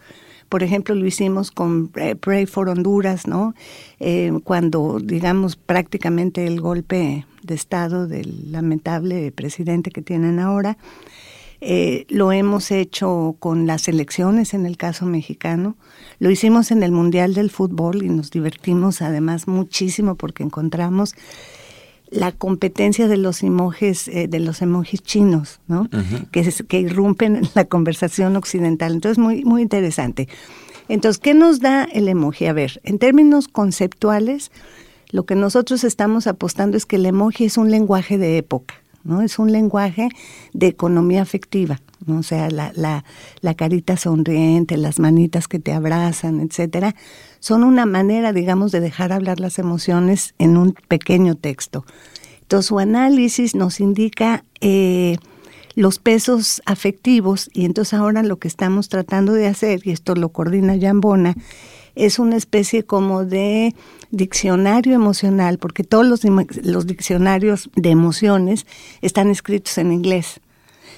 por 0.53 0.61
ejemplo, 0.61 0.93
lo 0.93 1.07
hicimos 1.07 1.49
con 1.49 1.87
Pray 1.87 2.45
for 2.45 2.69
Honduras, 2.69 3.25
¿no? 3.25 3.55
Eh, 3.99 4.31
cuando, 4.43 4.99
digamos, 5.01 5.55
prácticamente 5.55 6.45
el 6.45 6.61
golpe 6.61 7.25
de 7.41 7.55
Estado 7.55 8.05
del 8.05 8.51
lamentable 8.51 9.31
presidente 9.31 9.89
que 9.89 10.03
tienen 10.03 10.37
ahora. 10.37 10.77
Eh, 11.59 12.05
lo 12.07 12.31
hemos 12.31 12.69
hecho 12.69 13.35
con 13.39 13.65
las 13.65 13.87
elecciones 13.87 14.53
en 14.53 14.67
el 14.67 14.77
caso 14.77 15.07
mexicano. 15.07 15.75
Lo 16.19 16.29
hicimos 16.29 16.69
en 16.69 16.83
el 16.83 16.91
Mundial 16.91 17.33
del 17.33 17.49
Fútbol 17.49 18.03
y 18.03 18.09
nos 18.09 18.29
divertimos 18.29 19.01
además 19.01 19.47
muchísimo 19.47 20.13
porque 20.13 20.43
encontramos 20.43 21.15
la 22.13 22.31
competencia 22.31 23.07
de 23.07 23.17
los 23.17 23.43
emojis, 23.43 24.07
eh, 24.07 24.27
de 24.27 24.39
los 24.39 24.61
emojis 24.61 25.01
chinos, 25.01 25.59
¿no? 25.67 25.89
que, 26.31 26.53
que 26.67 26.79
irrumpen 26.79 27.37
en 27.37 27.47
la 27.55 27.65
conversación 27.65 28.35
occidental. 28.35 28.93
Entonces, 28.93 29.17
muy, 29.17 29.43
muy 29.43 29.61
interesante. 29.61 30.27
Entonces, 30.89 31.19
¿qué 31.19 31.33
nos 31.33 31.59
da 31.59 31.85
el 31.85 32.07
emoji? 32.07 32.45
A 32.45 32.53
ver, 32.53 32.79
en 32.83 32.99
términos 32.99 33.47
conceptuales, 33.47 34.51
Lo 35.13 35.25
que 35.25 35.35
nosotros 35.35 35.83
estamos 35.83 36.25
apostando 36.25 36.75
es 36.75 36.87
que 36.87 36.95
el 36.95 37.05
emoji 37.05 37.45
es 37.45 37.57
un 37.59 37.69
lenguaje 37.69 38.17
de 38.17 38.39
época, 38.39 38.73
¿no? 39.03 39.21
Es 39.21 39.37
un 39.37 39.51
lenguaje 39.51 40.09
de 40.53 40.65
economía 40.65 41.21
afectiva, 41.21 41.79
¿no? 42.07 42.19
O 42.19 42.23
sea, 42.23 42.49
la, 42.49 42.71
la, 42.75 43.03
la 43.41 43.53
carita 43.53 43.97
sonriente, 43.97 44.77
las 44.77 44.99
manitas 44.99 45.47
que 45.47 45.59
te 45.59 45.73
abrazan, 45.73 46.39
etcétera, 46.39 46.95
son 47.39 47.63
una 47.63 47.85
manera, 47.85 48.33
digamos, 48.33 48.71
de 48.71 48.79
dejar 48.79 49.11
hablar 49.11 49.39
las 49.39 49.59
emociones 49.59 50.33
en 50.39 50.57
un 50.57 50.75
pequeño 50.87 51.35
texto. 51.35 51.85
Entonces, 52.41 52.67
su 52.67 52.79
análisis 52.79 53.55
nos 53.55 53.79
indica 53.79 54.43
eh, 54.61 55.17
los 55.75 55.99
pesos 55.99 56.61
afectivos 56.65 57.49
y 57.53 57.65
entonces 57.65 57.95
ahora 57.95 58.23
lo 58.23 58.37
que 58.37 58.47
estamos 58.47 58.89
tratando 58.89 59.33
de 59.33 59.47
hacer, 59.47 59.81
y 59.83 59.91
esto 59.91 60.15
lo 60.15 60.29
coordina 60.29 60.77
Jambona, 60.79 61.35
es 61.95 62.19
una 62.19 62.37
especie 62.37 62.83
como 62.83 63.25
de 63.25 63.75
diccionario 64.11 64.93
emocional, 64.93 65.57
porque 65.57 65.83
todos 65.83 66.05
los, 66.05 66.23
los 66.23 66.87
diccionarios 66.87 67.69
de 67.75 67.89
emociones 67.89 68.65
están 69.01 69.29
escritos 69.29 69.77
en 69.77 69.91
inglés. 69.91 70.39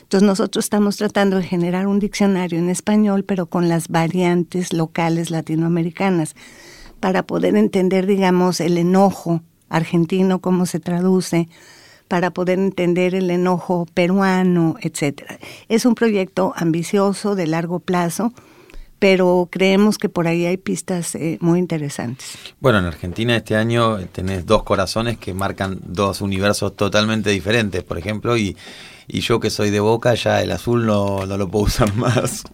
Entonces 0.05 0.27
nosotros 0.27 0.65
estamos 0.65 0.97
tratando 0.97 1.37
de 1.37 1.43
generar 1.43 1.87
un 1.87 1.97
diccionario 1.97 2.59
en 2.59 2.69
español, 2.69 3.23
pero 3.23 3.47
con 3.47 3.69
las 3.69 3.87
variantes 3.87 4.71
locales 4.71 5.31
latinoamericanas, 5.31 6.35
para 6.99 7.23
poder 7.23 7.55
entender, 7.55 8.05
digamos, 8.05 8.59
el 8.59 8.77
enojo 8.77 9.41
argentino, 9.67 10.41
cómo 10.41 10.67
se 10.67 10.79
traduce, 10.79 11.49
para 12.07 12.29
poder 12.29 12.59
entender 12.59 13.15
el 13.15 13.31
enojo 13.31 13.87
peruano, 13.95 14.75
etcétera. 14.79 15.39
Es 15.69 15.87
un 15.87 15.95
proyecto 15.95 16.53
ambicioso, 16.55 17.33
de 17.33 17.47
largo 17.47 17.79
plazo, 17.79 18.31
pero 19.05 19.47
creemos 19.51 19.99
que 19.99 20.09
por 20.09 20.27
ahí 20.27 20.47
hay 20.47 20.57
pistas 20.57 21.13
eh, 21.13 21.37
muy 21.39 21.59
interesantes. 21.59 22.39
Bueno, 22.59 22.79
en 22.79 22.85
Argentina 22.85 23.35
este 23.35 23.55
año 23.55 23.99
tenés 24.07 24.47
dos 24.47 24.63
corazones 24.63 25.19
que 25.19 25.31
marcan 25.35 25.77
dos 25.83 26.21
universos 26.21 26.75
totalmente 26.75 27.29
diferentes, 27.29 27.83
por 27.83 27.99
ejemplo, 27.99 28.35
y, 28.35 28.57
y 29.07 29.19
yo 29.19 29.39
que 29.39 29.51
soy 29.51 29.69
de 29.69 29.79
Boca, 29.79 30.15
ya 30.15 30.41
el 30.41 30.51
azul 30.51 30.87
no, 30.87 31.27
no 31.27 31.37
lo 31.37 31.47
puedo 31.47 31.65
usar 31.67 31.93
más. 31.93 32.45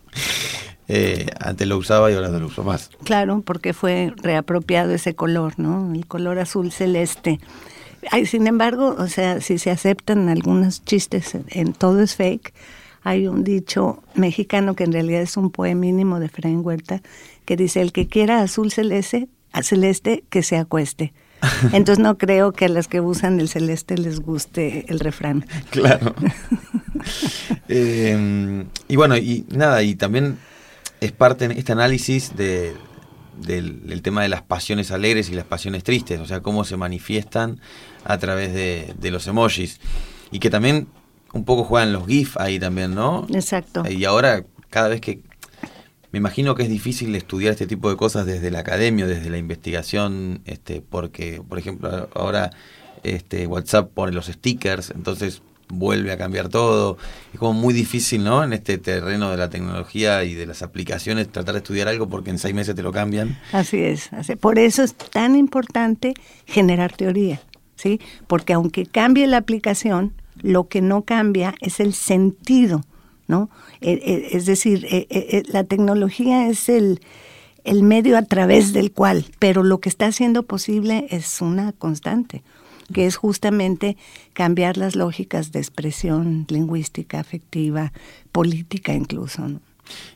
Eh, 0.89 1.25
antes 1.39 1.65
lo 1.69 1.77
usaba 1.77 2.11
y 2.11 2.15
ahora 2.15 2.27
no 2.27 2.41
lo 2.41 2.47
uso 2.47 2.65
más. 2.65 2.89
Claro, 3.05 3.41
porque 3.45 3.71
fue 3.71 4.11
reapropiado 4.17 4.91
ese 4.91 5.15
color, 5.15 5.53
¿no? 5.55 5.93
El 5.93 6.05
color 6.05 6.37
azul 6.37 6.73
celeste. 6.73 7.39
Ay, 8.11 8.25
sin 8.25 8.45
embargo, 8.45 8.97
o 8.99 9.07
sea, 9.07 9.39
si 9.39 9.57
se 9.57 9.71
aceptan 9.71 10.27
algunos 10.27 10.83
chistes 10.83 11.31
en 11.47 11.71
todo 11.71 12.01
es 12.01 12.17
fake, 12.17 12.53
hay 13.03 13.27
un 13.27 13.43
dicho 13.43 14.03
mexicano 14.15 14.75
que 14.75 14.83
en 14.83 14.93
realidad 14.93 15.21
es 15.21 15.37
un 15.37 15.51
poemínimo 15.51 16.19
de 16.19 16.27
Efraín 16.27 16.61
Huerta 16.63 17.01
que 17.45 17.57
dice, 17.57 17.81
el 17.81 17.91
que 17.91 18.07
quiera 18.07 18.41
azul 18.41 18.71
celeste, 18.71 19.27
a 19.51 19.63
celeste, 19.63 20.23
que 20.29 20.43
se 20.43 20.57
acueste. 20.57 21.13
Entonces 21.73 21.99
no 21.99 22.17
creo 22.17 22.53
que 22.53 22.65
a 22.65 22.69
las 22.69 22.87
que 22.87 23.01
usan 23.01 23.39
el 23.39 23.49
celeste 23.49 23.97
les 23.97 24.19
guste 24.19 24.85
el 24.89 24.99
refrán. 24.99 25.45
Claro. 25.71 26.13
Eh, 27.67 28.65
y 28.87 28.95
bueno, 28.95 29.17
y 29.17 29.45
nada, 29.49 29.81
y 29.81 29.95
también 29.95 30.37
es 30.99 31.11
parte 31.11 31.47
de 31.47 31.57
este 31.57 31.71
análisis 31.71 32.35
de, 32.35 32.75
del, 33.37 34.01
tema 34.03 34.21
de 34.21 34.29
las 34.29 34.43
pasiones 34.43 34.91
alegres 34.91 35.29
y 35.29 35.33
las 35.33 35.45
pasiones 35.45 35.83
tristes, 35.83 36.19
o 36.19 36.25
sea, 36.25 36.41
cómo 36.41 36.63
se 36.63 36.77
manifiestan 36.77 37.59
a 38.03 38.19
través 38.19 38.53
de, 38.53 38.93
de 38.99 39.11
los 39.11 39.25
emojis. 39.25 39.79
Y 40.31 40.39
que 40.39 40.51
también 40.51 40.87
un 41.33 41.45
poco 41.45 41.63
juegan 41.63 41.93
los 41.93 42.07
GIF 42.07 42.37
ahí 42.37 42.59
también, 42.59 42.93
¿no? 42.95 43.25
Exacto. 43.33 43.83
Y 43.89 44.03
ahora, 44.05 44.43
cada 44.69 44.89
vez 44.89 45.01
que... 45.01 45.21
Me 46.11 46.19
imagino 46.19 46.55
que 46.55 46.63
es 46.63 46.69
difícil 46.69 47.15
estudiar 47.15 47.53
este 47.53 47.67
tipo 47.67 47.89
de 47.89 47.95
cosas 47.95 48.25
desde 48.25 48.51
la 48.51 48.59
academia, 48.59 49.07
desde 49.07 49.29
la 49.29 49.37
investigación, 49.37 50.41
este, 50.43 50.81
porque, 50.81 51.41
por 51.47 51.57
ejemplo, 51.57 52.09
ahora 52.13 52.51
este, 53.03 53.47
WhatsApp 53.47 53.91
pone 53.93 54.11
los 54.11 54.25
stickers, 54.25 54.89
entonces 54.89 55.41
vuelve 55.69 56.11
a 56.11 56.17
cambiar 56.17 56.49
todo. 56.49 56.97
Es 57.33 57.39
como 57.39 57.53
muy 57.53 57.73
difícil, 57.73 58.23
¿no? 58.23 58.43
En 58.43 58.51
este 58.51 58.77
terreno 58.77 59.31
de 59.31 59.37
la 59.37 59.49
tecnología 59.49 60.23
y 60.25 60.33
de 60.33 60.45
las 60.45 60.61
aplicaciones, 60.61 61.31
tratar 61.31 61.53
de 61.53 61.59
estudiar 61.59 61.87
algo 61.87 62.09
porque 62.09 62.29
en 62.29 62.39
seis 62.39 62.53
meses 62.53 62.75
te 62.75 62.83
lo 62.83 62.91
cambian. 62.91 63.39
Así 63.53 63.77
es. 63.81 64.09
Por 64.39 64.59
eso 64.59 64.83
es 64.83 64.93
tan 64.93 65.35
importante 65.37 66.13
generar 66.45 66.91
teoría, 66.91 67.41
¿sí? 67.75 68.01
Porque 68.27 68.51
aunque 68.51 68.85
cambie 68.85 69.27
la 69.27 69.37
aplicación, 69.37 70.13
lo 70.41 70.67
que 70.67 70.81
no 70.81 71.03
cambia 71.03 71.55
es 71.61 71.79
el 71.79 71.93
sentido, 71.93 72.83
¿no? 73.27 73.49
Eh, 73.81 73.99
eh, 74.03 74.27
es 74.31 74.45
decir, 74.45 74.85
eh, 74.89 75.43
la 75.47 75.63
tecnología 75.63 76.47
es 76.47 76.69
el, 76.69 76.99
el 77.63 77.83
medio 77.83 78.17
a 78.17 78.23
través 78.23 78.73
del 78.73 78.91
cual, 78.91 79.25
pero 79.39 79.63
lo 79.63 79.79
que 79.79 79.89
está 79.89 80.07
haciendo 80.07 80.43
posible 80.43 81.07
es 81.09 81.41
una 81.41 81.71
constante, 81.73 82.43
que 82.93 83.05
es 83.05 83.15
justamente 83.15 83.97
cambiar 84.33 84.77
las 84.77 84.95
lógicas 84.95 85.51
de 85.51 85.59
expresión 85.59 86.45
lingüística, 86.49 87.19
afectiva, 87.19 87.93
política 88.31 88.93
incluso. 88.93 89.49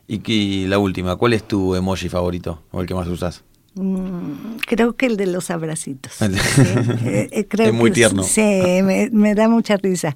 Y, 0.08 0.22
y 0.32 0.68
la 0.68 0.80
última, 0.80 1.16
¿cuál 1.16 1.34
es 1.34 1.44
tu 1.48 1.76
emoji 1.76 2.10
favorito 2.10 2.62
o 2.72 2.82
el 2.82 2.88
que 2.88 2.96
más 2.96 3.08
usas? 3.08 3.44
Mm, 3.76 4.58
creo 4.66 4.96
que 4.96 5.06
el 5.06 5.18
de 5.18 5.28
los 5.28 5.52
abracitos. 5.52 6.22
Eh, 6.22 7.30
eh, 7.32 7.48
es 7.60 7.74
muy 7.74 7.92
tierno. 7.92 8.24
Sí, 8.24 8.42
me, 8.82 9.36
da 9.36 9.50
mucha 9.50 9.76
risa. 9.76 10.16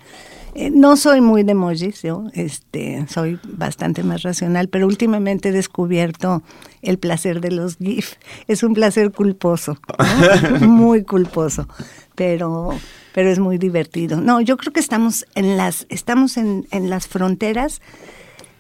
Eh, 0.56 0.72
no 0.72 0.96
soy 0.96 1.22
muy 1.22 1.44
de 1.44 1.52
emojis, 1.52 2.02
yo 2.02 2.26
este, 2.34 3.06
soy 3.08 3.38
bastante 3.44 4.02
más 4.02 4.24
racional, 4.24 4.70
pero 4.70 4.88
últimamente 4.88 5.50
he 5.50 5.52
descubierto 5.52 6.42
el 6.82 6.98
placer 6.98 7.42
de 7.42 7.52
los 7.52 7.78
GIF. 7.78 8.14
Es 8.48 8.64
un 8.64 8.74
placer 8.74 9.12
culposo, 9.12 9.78
muy 10.62 11.04
culposo, 11.04 11.68
pero, 12.16 12.70
pero 13.14 13.30
es 13.30 13.40
muy 13.40 13.58
divertido. 13.58 14.22
No, 14.22 14.42
yo 14.42 14.58
creo 14.58 14.74
que 14.74 14.80
estamos 14.80 15.26
en 15.36 15.58
las, 15.58 15.86
estamos 15.90 16.38
en, 16.38 16.66
en 16.72 16.90
las 16.90 17.08
fronteras 17.08 17.82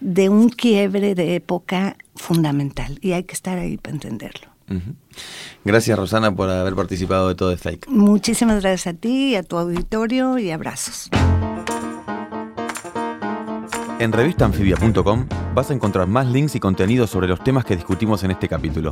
de 0.01 0.29
un 0.29 0.49
quiebre 0.49 1.15
de 1.15 1.35
época 1.35 1.97
fundamental 2.15 2.99
y 3.01 3.13
hay 3.13 3.23
que 3.23 3.33
estar 3.33 3.57
ahí 3.57 3.77
para 3.77 3.95
entenderlo. 3.95 4.48
Gracias 5.65 5.97
Rosana 5.97 6.33
por 6.33 6.49
haber 6.49 6.75
participado 6.75 7.27
de 7.27 7.35
todo 7.35 7.49
de 7.49 7.57
Fake. 7.57 7.87
Muchísimas 7.89 8.61
gracias 8.61 8.93
a 8.93 8.97
ti, 8.97 9.35
a 9.35 9.43
tu 9.43 9.57
auditorio 9.57 10.37
y 10.37 10.51
abrazos. 10.51 11.09
En 13.99 14.13
revistanfibia.com 14.13 15.27
vas 15.53 15.71
a 15.71 15.73
encontrar 15.73 16.07
más 16.07 16.25
links 16.27 16.55
y 16.55 16.59
contenidos 16.61 17.09
sobre 17.09 17.27
los 17.27 17.43
temas 17.43 17.65
que 17.65 17.75
discutimos 17.75 18.23
en 18.23 18.31
este 18.31 18.47
capítulo. 18.47 18.91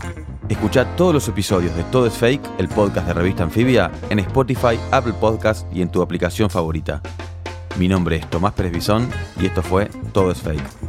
Escucha 0.49 0.97
todos 0.97 1.13
los 1.13 1.27
episodios 1.29 1.73
de 1.77 1.83
Todo 1.85 2.07
es 2.07 2.13
Fake, 2.13 2.41
el 2.57 2.67
podcast 2.67 3.07
de 3.07 3.13
Revista 3.13 3.43
Anfibia, 3.43 3.89
en 4.09 4.19
Spotify, 4.19 4.77
Apple 4.91 5.13
Podcast 5.13 5.65
y 5.73 5.81
en 5.81 5.89
tu 5.89 6.01
aplicación 6.01 6.49
favorita. 6.49 7.01
Mi 7.77 7.87
nombre 7.87 8.17
es 8.17 8.29
Tomás 8.29 8.53
Pérez 8.53 8.73
Bisón 8.73 9.09
y 9.39 9.45
esto 9.45 9.61
fue 9.61 9.89
Todo 10.11 10.31
es 10.31 10.41
Fake. 10.41 10.86